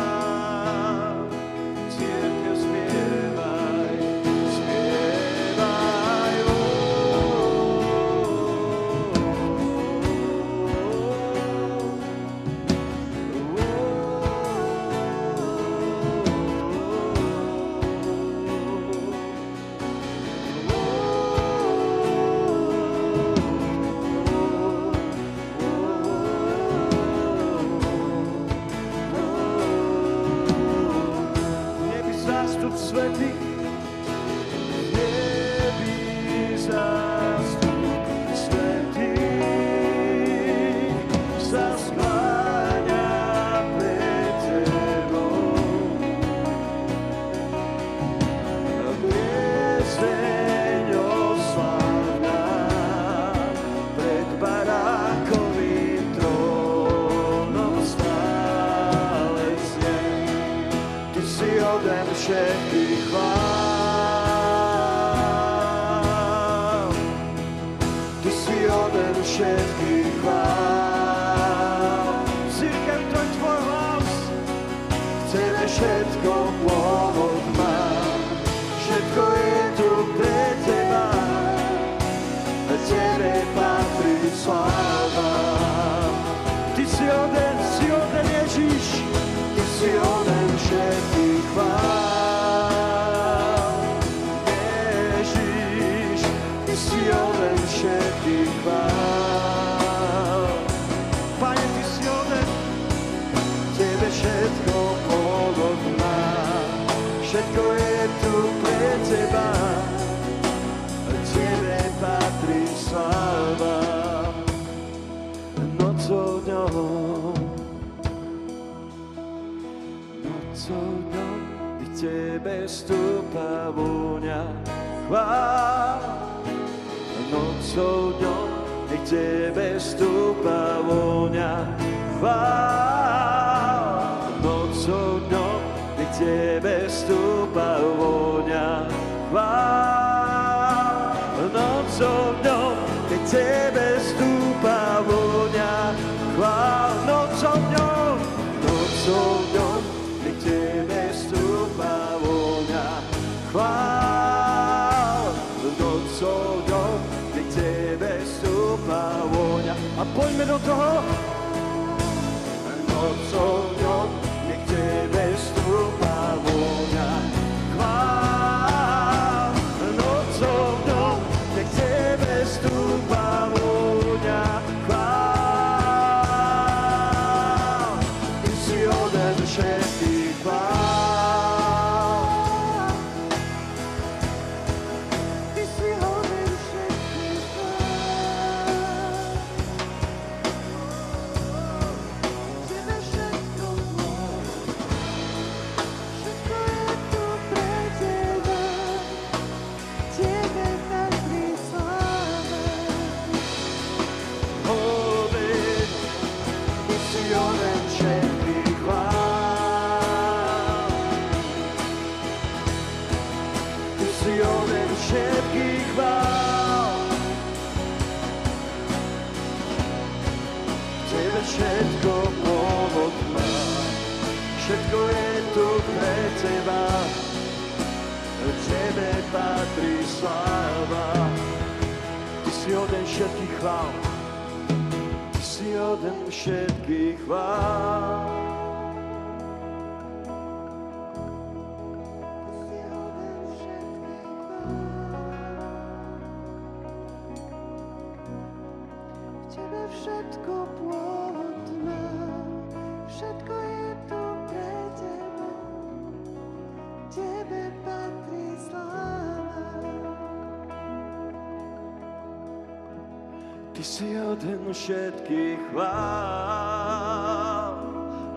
[264.86, 266.62] všetkých chvál.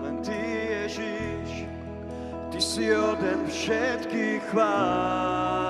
[0.01, 0.33] Len Ty,
[0.81, 1.69] Ježiš,
[2.49, 5.69] Ty si oden všetkých chvál.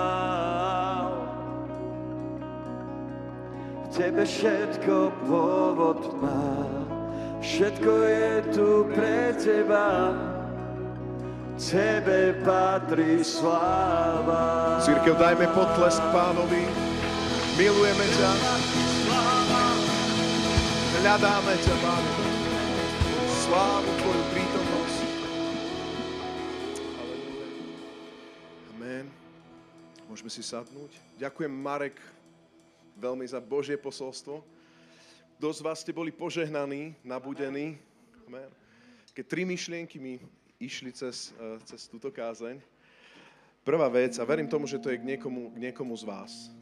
[3.83, 6.55] V Tebe všetko pôvod má,
[7.43, 10.15] všetko je tu pre Teba.
[11.59, 14.79] Tebe patrí sláva.
[14.79, 16.63] Církev, dajme potlesk pánovi.
[17.59, 18.68] Milujeme ťa.
[20.99, 22.11] Hľadáme ťa, Pane.
[23.47, 24.99] Slávu Tvoju prítomnosť.
[28.75, 29.07] Amen.
[30.11, 30.91] Môžeme si sadnúť.
[31.15, 32.03] Ďakujem, Marek,
[32.99, 34.43] veľmi za Božie posolstvo.
[35.39, 37.79] Kto z vás ste boli požehnaní, nabudení?
[38.27, 38.51] Amen.
[39.15, 40.19] Keď tri myšlienky mi
[40.59, 42.59] išli cez, eh, cez túto kázeň.
[43.63, 46.58] Prvá vec, a verím tomu, že to je k niekomu, k niekomu z vás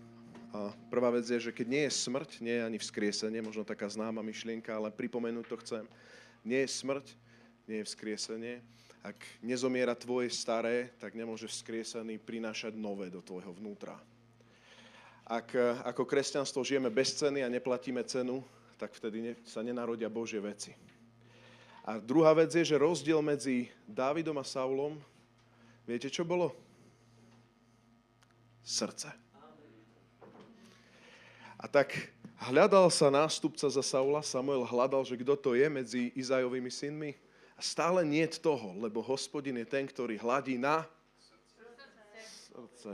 [0.88, 4.24] Prvá vec je, že keď nie je smrť, nie je ani vzkriesenie, možno taká známa
[4.24, 5.86] myšlienka, ale pripomenúť to chcem.
[6.46, 7.06] Nie je smrť,
[7.68, 8.56] nie je vzkriesenie.
[9.04, 13.96] Ak nezomiera tvoje staré, tak nemôže vzkriesený prinášať nové do tvojho vnútra.
[15.28, 18.40] Ak e, ako kresťanstvo žijeme bez ceny a neplatíme cenu,
[18.80, 20.72] tak vtedy sa nenarodia Božie veci.
[21.88, 25.00] A druhá vec je, že rozdiel medzi Dávidom a Saulom,
[25.88, 26.52] viete čo bolo?
[28.64, 29.27] Srdce.
[31.58, 36.70] A tak hľadal sa nástupca za Saula, Samuel hľadal, že kto to je medzi Izajovými
[36.70, 37.12] synmi.
[37.58, 40.86] A stále nie toho, lebo hospodin je ten, ktorý hladí na
[42.54, 42.94] srdce.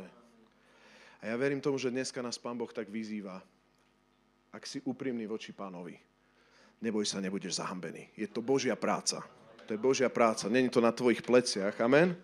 [1.20, 3.44] A ja verím tomu, že dneska nás Pán Boh tak vyzýva,
[4.52, 5.96] ak si úprimný voči pánovi,
[6.84, 8.12] neboj sa, nebudeš zahambený.
[8.16, 9.24] Je to Božia práca.
[9.64, 10.52] To je Božia práca.
[10.52, 11.80] Není to na tvojich pleciach.
[11.80, 12.16] Amen?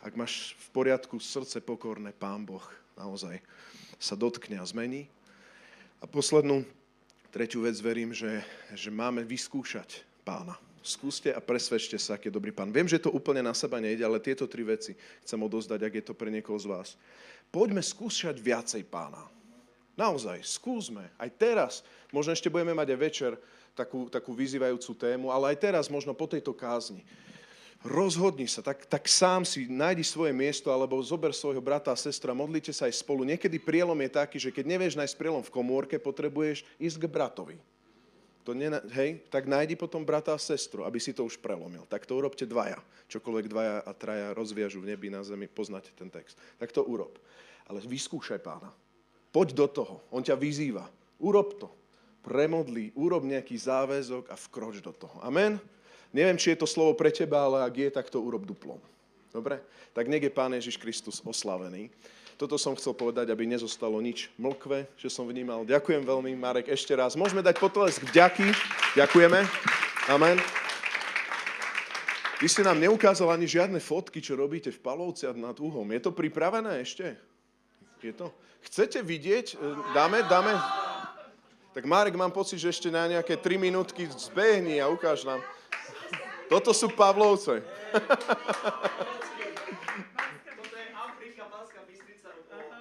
[0.00, 2.64] Ak máš v poriadku srdce pokorné, Pán Boh
[2.96, 3.38] naozaj
[4.00, 5.06] sa dotkne a zmení.
[6.02, 6.66] A poslednú,
[7.30, 8.42] tretiu vec verím, že,
[8.74, 10.58] že máme vyskúšať pána.
[10.82, 12.74] Skúste a presvedčte sa, aký je dobrý pán.
[12.74, 16.04] Viem, že to úplne na seba nejde, ale tieto tri veci chcem odozdať, ak je
[16.10, 16.88] to pre niekoho z vás.
[17.54, 19.22] Poďme skúšať viacej pána.
[19.94, 21.06] Naozaj, skúsme.
[21.14, 23.32] Aj teraz, možno ešte budeme mať aj večer
[23.78, 27.06] takú, takú vyzývajúcu tému, ale aj teraz, možno po tejto kázni.
[27.82, 32.30] Rozhodni sa, tak, tak sám si nájdi svoje miesto, alebo zober svojho brata a sestra,
[32.30, 33.26] modlite sa aj spolu.
[33.26, 37.58] Niekedy prielom je taký, že keď nevieš nájsť prielom v komórke, potrebuješ ísť k bratovi.
[38.46, 41.86] To ne, hej, tak nájdi potom brata a sestru, aby si to už prelomil.
[41.86, 42.78] Tak to urobte dvaja.
[43.10, 46.38] Čokoľvek dvaja a traja rozviažu v nebi na zemi, poznáte ten text.
[46.58, 47.18] Tak to urob.
[47.70, 48.70] Ale vyskúšaj pána.
[49.30, 49.94] Poď do toho.
[50.10, 50.86] On ťa vyzýva.
[51.22, 51.70] Urob to.
[52.22, 55.18] Premodli, urob nejaký záväzok a vkroč do toho.
[55.22, 55.58] Amen?
[56.12, 58.78] Neviem, či je to slovo pre teba, ale ak je, tak to urob duplom.
[59.32, 59.64] Dobre?
[59.96, 61.88] Tak nech je Pán Ježiš Kristus oslavený.
[62.36, 65.64] Toto som chcel povedať, aby nezostalo nič mlkve, že som vnímal.
[65.64, 67.16] Ďakujem veľmi, Marek, ešte raz.
[67.16, 68.52] Môžeme dať potlesk vďaky.
[68.98, 69.40] Ďakujeme.
[70.12, 70.36] Amen.
[72.42, 75.86] Vy ste nám neukázali ani žiadne fotky, čo robíte v Palovciach nad Uhom.
[75.94, 77.14] Je to pripravené ešte?
[78.02, 78.34] Je to?
[78.66, 79.54] Chcete vidieť?
[79.94, 80.50] Dáme, dáme?
[81.72, 85.38] Tak Marek, mám pocit, že ešte na nejaké 3 minútky zbehni a ukáž nám.
[86.52, 87.64] Toto sú Pavlovce.
[87.64, 88.04] Toto
[90.76, 92.28] je Afrika, Banská Bystrica.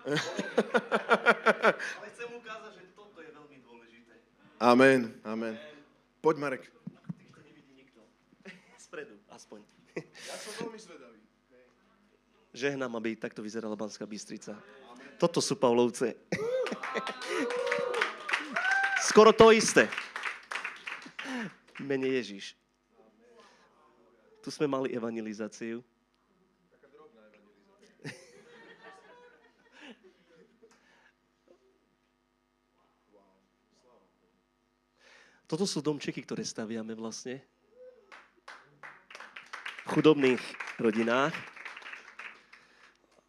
[2.03, 4.19] Ale chcem ukázať, že toto je veľmi dôležité.
[4.60, 5.56] Amen, amen.
[6.19, 6.68] Poď, Marek.
[7.15, 8.03] Týchto nevidí nikto.
[8.76, 9.64] Spredu, aspoň.
[9.95, 11.23] Ja som veľmi zvedavý.
[12.52, 14.60] Žehnám, aby takto vyzerala Banská Bystrica.
[15.15, 16.19] Toto sú Pavlovce.
[19.07, 19.88] Skoro to isté.
[21.80, 22.60] Mene Ježiš.
[24.41, 25.85] Tu sme mali evangelizáciu.
[35.45, 37.45] Toto sú domčeky, ktoré staviame vlastne
[39.85, 40.41] v chudobných
[40.81, 41.38] rodinách,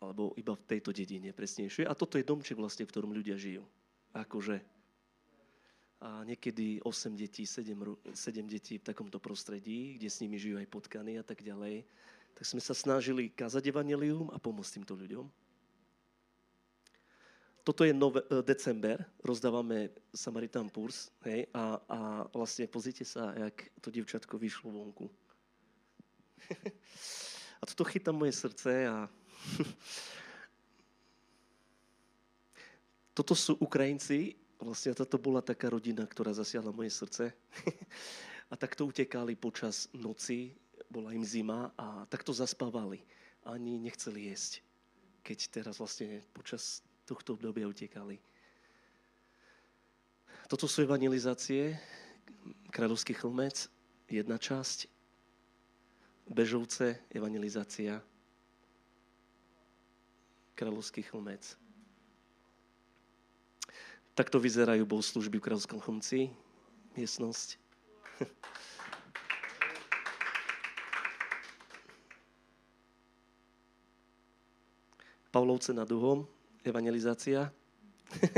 [0.01, 1.85] alebo iba v tejto dedine presnejšie.
[1.85, 3.69] A toto je domček vlastne, v ktorom ľudia žijú.
[4.17, 4.72] Akože
[6.03, 10.59] a niekedy 8 detí, 7, ro- 7 detí v takomto prostredí, kde s nimi žijú
[10.59, 11.87] aj potkany a tak ďalej.
[12.35, 15.31] Tak sme sa snažili kázať evanelium a pomôcť týmto ľuďom.
[17.63, 23.71] Toto je nove, e, december, rozdávame Samaritan Purs, hej, a, a vlastne pozrite sa, jak
[23.79, 25.07] to dievčatko vyšlo vonku.
[27.63, 29.07] a toto chytá moje srdce a
[33.15, 37.35] toto sú Ukrajinci, vlastne toto bola taká rodina, ktorá zasiahla moje srdce.
[38.53, 40.55] a takto utekali počas noci,
[40.93, 43.01] bola im zima a takto zaspávali.
[43.49, 44.61] Ani nechceli jesť,
[45.25, 48.21] keď teraz vlastne počas tohto obdobia utekali.
[50.53, 51.81] Toto sú evangelizácie,
[52.69, 53.73] Kráľovský chlmec,
[54.05, 54.85] jedna časť,
[56.29, 58.05] Bežovce, evangelizácia,
[60.53, 61.62] Kráľovský chlmec.
[64.13, 66.29] Takto vyzerajú bohoslužby v Kráľovskom chlmci,
[67.01, 67.57] miestnosť.
[75.33, 76.29] Pavlovce nad Uhom,
[76.61, 77.49] evangelizácia.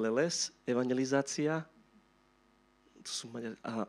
[0.00, 1.68] Leles, evangelizácia.
[3.04, 3.60] Tu sú Maďar...
[3.60, 3.84] A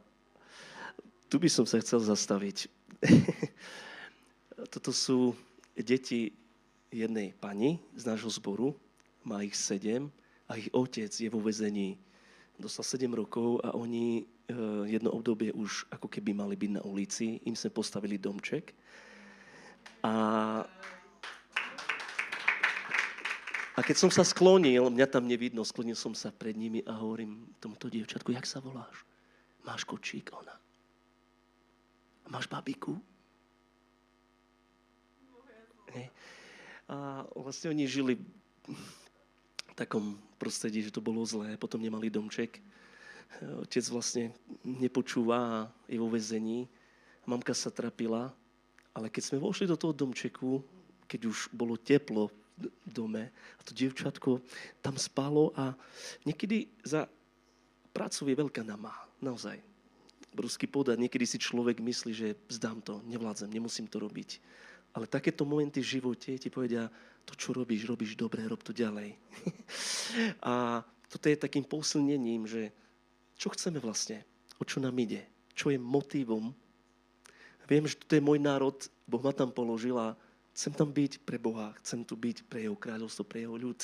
[1.32, 2.68] tu by som sa chcel zastaviť.
[4.76, 5.32] Toto sú
[5.80, 6.36] deti
[6.92, 8.76] jednej pani z nášho zboru,
[9.24, 10.12] má ich sedem
[10.48, 12.00] a ich otec je vo vezení.
[12.60, 14.24] Dostal 7 rokov a oni e,
[14.92, 17.40] jedno obdobie už ako keby mali byť na ulici.
[17.48, 18.76] Im sme postavili domček.
[20.04, 20.14] A,
[23.76, 27.48] a keď som sa sklonil, mňa tam nevidno, sklonil som sa pred nimi a hovorím
[27.64, 29.08] tomuto dievčatku, jak sa voláš?
[29.64, 30.32] Máš kočík?
[30.36, 30.56] Ona.
[32.28, 33.00] máš babiku?
[35.96, 36.08] Hej.
[36.90, 38.18] A vlastne oni žili
[39.80, 42.60] takom prostredí, že to bolo zlé, potom nemali domček.
[43.64, 44.36] Otec vlastne
[44.68, 45.58] nepočúva a
[45.88, 46.68] je vo vezení.
[47.24, 48.36] Mamka sa trapila,
[48.92, 50.60] ale keď sme vošli do toho domčeku,
[51.08, 52.28] keď už bolo teplo
[52.60, 54.44] v dome a to dievčatko
[54.84, 55.72] tam spalo a
[56.28, 57.08] niekedy za
[57.96, 58.92] prácu je veľká nama,
[59.24, 59.62] naozaj.
[60.30, 64.38] Brusky podať, niekedy si človek myslí, že zdám to, nevládzem, nemusím to robiť.
[64.94, 66.90] Ale takéto momenty v živote ti povedia,
[67.30, 69.14] to, čo robíš, robíš dobre, rob to ďalej.
[70.50, 72.74] a toto je takým posilnením, že
[73.38, 74.26] čo chceme vlastne,
[74.58, 75.22] o čo nám ide,
[75.54, 76.50] čo je motivom.
[77.70, 78.74] Viem, že to je môj národ,
[79.06, 80.18] Boh ma tam položil a
[80.58, 83.78] chcem tam byť pre Boha, chcem tu byť pre jeho kráľovstvo, pre jeho ľud.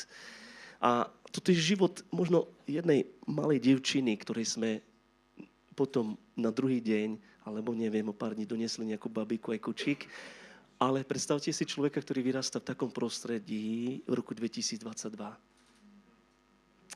[0.82, 4.82] A toto je život možno jednej malej dievčiny, ktorej sme
[5.78, 7.16] potom na druhý deň,
[7.46, 10.10] alebo neviem, o pár dní donesli nejakú babiku aj kočík.
[10.76, 14.84] Ale predstavte si človeka, ktorý vyrastá v takom prostredí v roku 2022.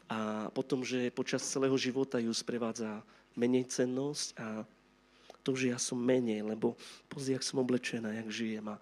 [0.10, 3.00] A potom, že počas celého života ju sprevádza
[3.40, 4.48] menej cennosť a
[5.46, 6.76] to, že ja som menej, lebo
[7.08, 8.80] pozri, jak som oblečená, jak žijem a, a,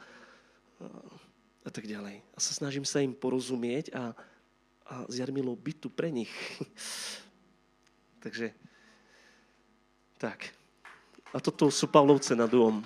[1.62, 2.24] a tak ďalej.
[2.34, 4.18] A sa snažím sa im porozumieť a,
[4.88, 6.32] a s Jarmilou byť tu pre nich.
[8.26, 8.50] Takže,
[10.18, 10.50] tak.
[11.36, 12.82] A toto sú Pavlovce nad Dom.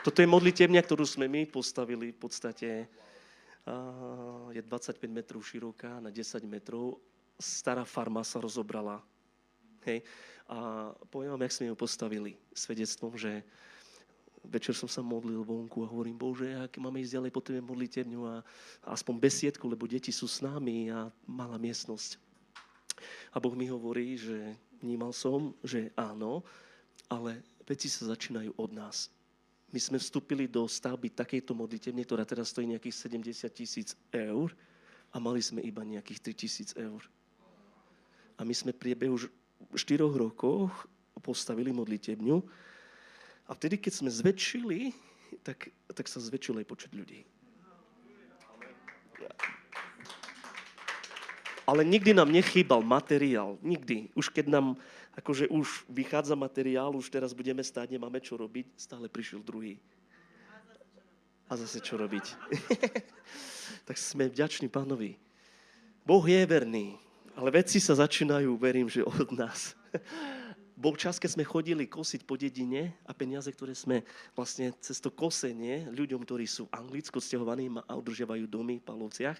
[0.00, 2.88] Toto je modlitevňa, ktorú sme my postavili v podstate.
[4.48, 6.96] Je 25 metrov široká na 10 metrov.
[7.36, 9.04] Stará farma sa rozobrala.
[9.84, 10.00] Hej.
[10.48, 12.40] A poviem vám, jak sme ju postavili.
[12.56, 13.44] Svedectvom, že
[14.40, 18.40] večer som sa modlil vonku a hovorím, Bože, ak máme ísť ďalej, potrebujem modlitevňu a,
[18.80, 22.16] a aspoň besiedku, lebo deti sú s nami a malá miestnosť.
[23.32, 26.40] A Boh mi hovorí, že vnímal som, že áno,
[27.12, 29.19] ale veci sa začínajú od nás
[29.70, 34.50] my sme vstúpili do stavby takejto modlitevne, ktorá teraz stojí nejakých 70 tisíc eur
[35.14, 37.02] a mali sme iba nejakých 3 tisíc eur.
[38.34, 39.14] A my sme priebehu
[39.74, 40.70] 4 rokov
[41.20, 42.36] postavili modlitevňu
[43.46, 44.80] a vtedy, keď sme zväčšili,
[45.42, 47.22] tak, tak sa zväčšil aj počet ľudí.
[51.70, 53.54] Ale nikdy nám nechýbal materiál.
[53.62, 54.10] Nikdy.
[54.18, 54.74] Už keď nám
[55.14, 59.78] akože už vychádza materiál, už teraz budeme stáť, nemáme čo robiť, stále prišiel druhý.
[61.46, 62.26] A zase čo robiť.
[63.86, 65.14] tak sme vďační pánovi.
[66.02, 66.98] Boh je verný,
[67.38, 69.78] ale veci sa začínajú, verím, že od nás.
[70.74, 74.02] Bol čas, keď sme chodili kosiť po dedine a peniaze, ktoré sme
[74.34, 79.38] vlastne cez to kosenie ľuďom, ktorí sú anglicko stahovaní a udržiavajú domy v Palovciach,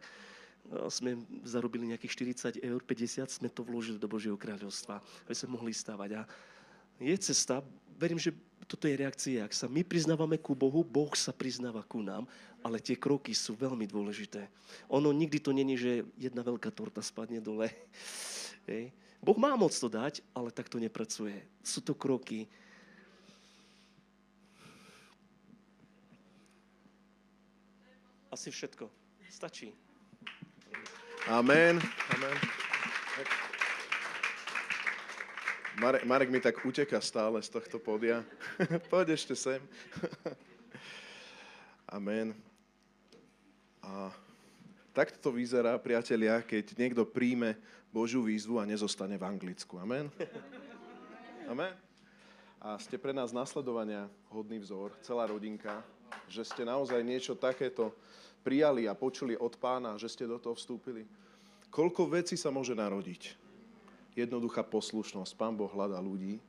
[0.87, 5.75] sme zarobili nejakých 40 eur, 50, sme to vložili do Božieho kráľovstva, aby sme mohli
[5.75, 6.23] stávať.
[6.23, 6.29] A
[7.03, 7.65] je cesta,
[7.99, 8.31] verím, že
[8.71, 12.31] toto je reakcia, ak sa my priznávame ku Bohu, Boh sa priznáva ku nám,
[12.63, 14.47] ale tie kroky sú veľmi dôležité.
[14.95, 17.67] Ono nikdy to není, že jedna veľká torta spadne dole.
[18.71, 18.95] Hej.
[19.19, 21.35] Boh má moc to dať, ale tak to nepracuje.
[21.67, 22.47] Sú to kroky.
[28.31, 28.87] Asi všetko.
[29.29, 29.90] Stačí.
[31.29, 31.77] Amen.
[32.17, 32.37] Amen.
[35.81, 38.25] Marek, Marek mi tak uteka stále z tohto podia.
[38.93, 39.61] Poď ešte sem.
[41.97, 42.33] Amen.
[43.85, 44.13] A
[44.97, 47.57] takto to vyzerá, priatelia, keď niekto príjme
[47.93, 49.77] Božiu výzvu a nezostane v Anglicku.
[49.77, 50.09] Amen.
[51.53, 51.73] Amen.
[52.61, 55.85] A ste pre nás nasledovania hodný vzor, celá rodinka,
[56.29, 57.93] že ste naozaj niečo takéto
[58.41, 61.05] prijali a počuli od pána, že ste do toho vstúpili.
[61.71, 63.39] Koľko vecí sa môže narodiť?
[64.19, 65.39] Jednoduchá poslušnosť.
[65.39, 66.43] Pán Boh hľadá ľudí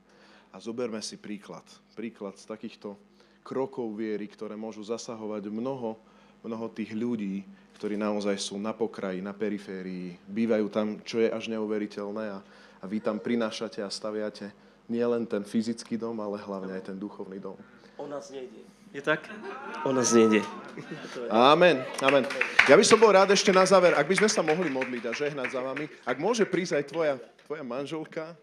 [0.50, 1.62] a zoberme si príklad.
[1.94, 2.98] Príklad z takýchto
[3.46, 5.94] krokov viery, ktoré môžu zasahovať mnoho,
[6.42, 7.46] mnoho tých ľudí,
[7.78, 12.38] ktorí naozaj sú na pokraji, na periférii, bývajú tam, čo je až neuveriteľné a,
[12.82, 14.50] a vy tam prinášate a staviate
[14.90, 17.58] nielen ten fyzický dom, ale hlavne aj ten duchovný dom.
[17.98, 18.81] O nás nejde.
[18.92, 19.24] Je tak?
[19.84, 20.44] O nás nejde.
[21.32, 22.28] Amen, amen.
[22.68, 25.12] Ja by som bol rád ešte na záver, ak by sme sa mohli modliť a
[25.16, 27.14] žehnať za vami, ak môže prísť aj tvoja,
[27.44, 28.36] tvoja manželka,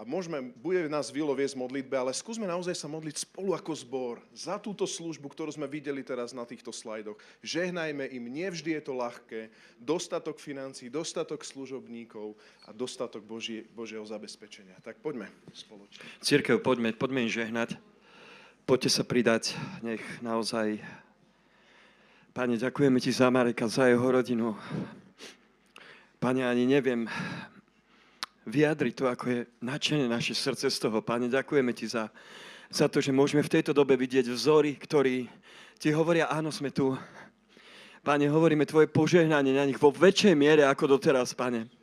[0.00, 4.16] a môžeme, bude nás Vilo viesť modlitbe, ale skúsme naozaj sa modliť spolu ako zbor
[4.32, 7.20] za túto službu, ktorú sme videli teraz na týchto slajdoch.
[7.44, 12.32] Žehnajme im, nevždy je to ľahké, dostatok financí, dostatok služobníkov
[12.64, 14.80] a dostatok Božie, Božieho zabezpečenia.
[14.80, 16.00] Tak poďme spoločne.
[16.24, 17.76] Církev, poďme, poďme im žehnať.
[18.66, 20.80] Poďte sa pridať, nech naozaj...
[22.30, 24.54] Pane, ďakujeme Ti za Mareka, za jeho rodinu.
[26.22, 27.10] Pane, ani neviem
[28.46, 31.02] vyjadriť to, ako je nadšené naše srdce z toho.
[31.02, 32.06] Pane, ďakujeme Ti za,
[32.70, 35.26] za to, že môžeme v tejto dobe vidieť vzory, ktorí
[35.80, 36.94] ti hovoria, áno, sme tu.
[38.04, 41.79] Pane, hovoríme Tvoje požehnanie na nich vo väčšej miere ako doteraz, Pane.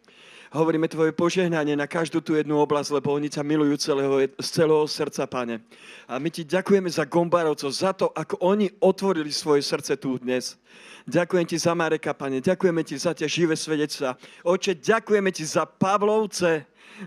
[0.47, 4.87] Hovoríme Tvoje požehnanie na každú tú jednu oblasť, lebo oni ťa milujú celého, z celého
[4.87, 5.59] srdca, Pane.
[6.07, 10.55] A my Ti ďakujeme za Gombarovcov, za to, ako oni otvorili svoje srdce tu dnes.
[11.03, 12.39] Ďakujem Ti za Mareka, Pane.
[12.39, 14.15] Ďakujeme Ti za tie živé svedectva.
[14.47, 16.63] Oče, ďakujeme Ti za Pavlovce,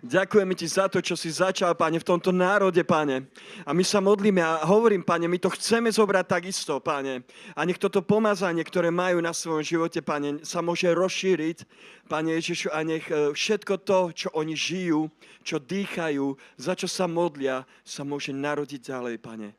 [0.06, 3.26] Ďakujeme Ti za to, čo si začal, Pane, v tomto národe, Pane.
[3.66, 7.26] A my sa modlíme a hovorím, Pane, my to chceme zobrať takisto, Pane.
[7.58, 11.66] A nech toto pomazanie, ktoré majú na svojom živote, Pane, sa môže rozšíriť,
[12.06, 15.10] Pane Ježišu, a nech e, všetko to, čo oni žijú,
[15.42, 19.58] čo dýchajú, za čo sa modlia, sa môže narodiť ďalej, Pane.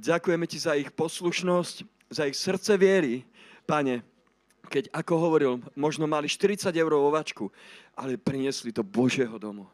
[0.00, 1.76] Ďakujeme Ti za ich poslušnosť,
[2.08, 3.28] za ich srdce viery,
[3.68, 4.15] Pane,
[4.66, 7.48] keď, ako hovoril, možno mali 40 eur ovačku,
[7.96, 9.70] ale priniesli do Božieho domu.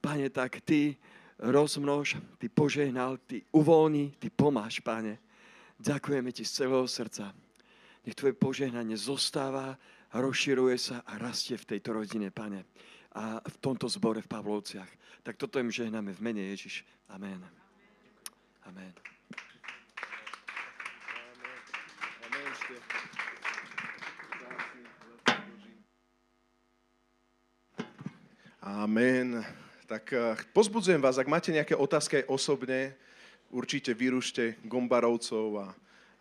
[0.00, 0.94] Pane, tak Ty
[1.40, 5.18] rozmnož, Ty požehnal, Ty uvoľni, Ty pomáš, Pane.
[5.80, 7.32] Ďakujeme Ti z celého srdca.
[8.06, 9.74] Nech Tvoje požehnanie zostáva,
[10.14, 12.64] rozširuje sa a rastie v tejto rodine, Pane.
[13.16, 14.88] A v tomto zbore v Pavlovciach.
[15.24, 16.84] Tak toto im žehnáme v mene Ježiš.
[17.08, 17.40] Amen.
[18.68, 19.15] Amen.
[28.66, 29.46] Amen.
[29.86, 32.98] Tak eh, pozbudzujem vás, ak máte nejaké otázky aj osobne,
[33.54, 35.66] určite vyrušte Gombarovcov a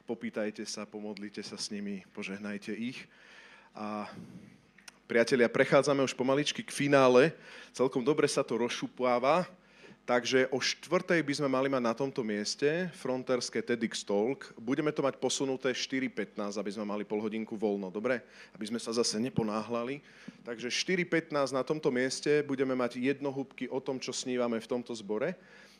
[0.06, 3.02] popýtajte sa, pomodlite sa s nimi, požehnajte ich.
[3.74, 4.06] A
[5.10, 7.34] priatelia, prechádzame už pomaličky k finále.
[7.74, 9.50] Celkom dobre sa to rozšupáva.
[10.06, 14.54] Takže o štvrtej by sme mali mať na tomto mieste fronterské TEDx Talk.
[14.54, 18.22] Budeme to mať posunuté 4.15, aby sme mali pol hodinku voľno, dobre?
[18.54, 20.06] Aby sme sa zase neponáhľali.
[20.46, 25.34] Takže 4.15 na tomto mieste budeme mať jednohúbky o tom, čo snívame v tomto zbore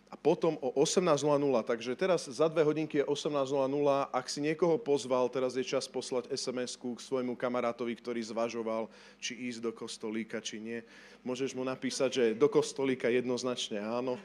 [0.06, 1.34] a potom o 18.00,
[1.66, 3.66] takže teraz za dve hodinky je 18.00,
[4.14, 8.86] ak si niekoho pozval, teraz je čas poslať sms k svojmu kamarátovi, ktorý zvažoval,
[9.18, 10.80] či ísť do kostolíka, či nie.
[11.26, 14.22] Môžeš mu napísať, že do kostolíka jednoznačne áno.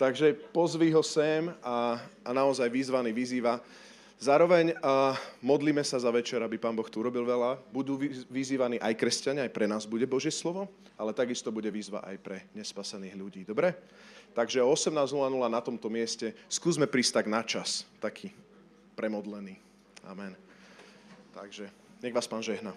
[0.00, 3.60] Takže pozví ho sem a, a naozaj výzvaný vyzýva.
[4.18, 7.60] Zároveň a, modlíme sa za večer, aby Pán Boh tu robil veľa.
[7.70, 10.66] Budú vyzývaní aj kresťania, aj pre nás bude Božie slovo,
[10.98, 13.42] ale takisto bude výzva aj pre nespasených ľudí.
[13.46, 13.76] Dobre?
[14.34, 15.14] Takže o 18.00
[15.48, 18.30] na tomto mieste skúsme prísť tak na čas, taký
[18.94, 19.58] premodlený.
[20.06, 20.34] Amen.
[21.34, 21.70] Takže
[22.02, 22.74] nech vás Pán žehna.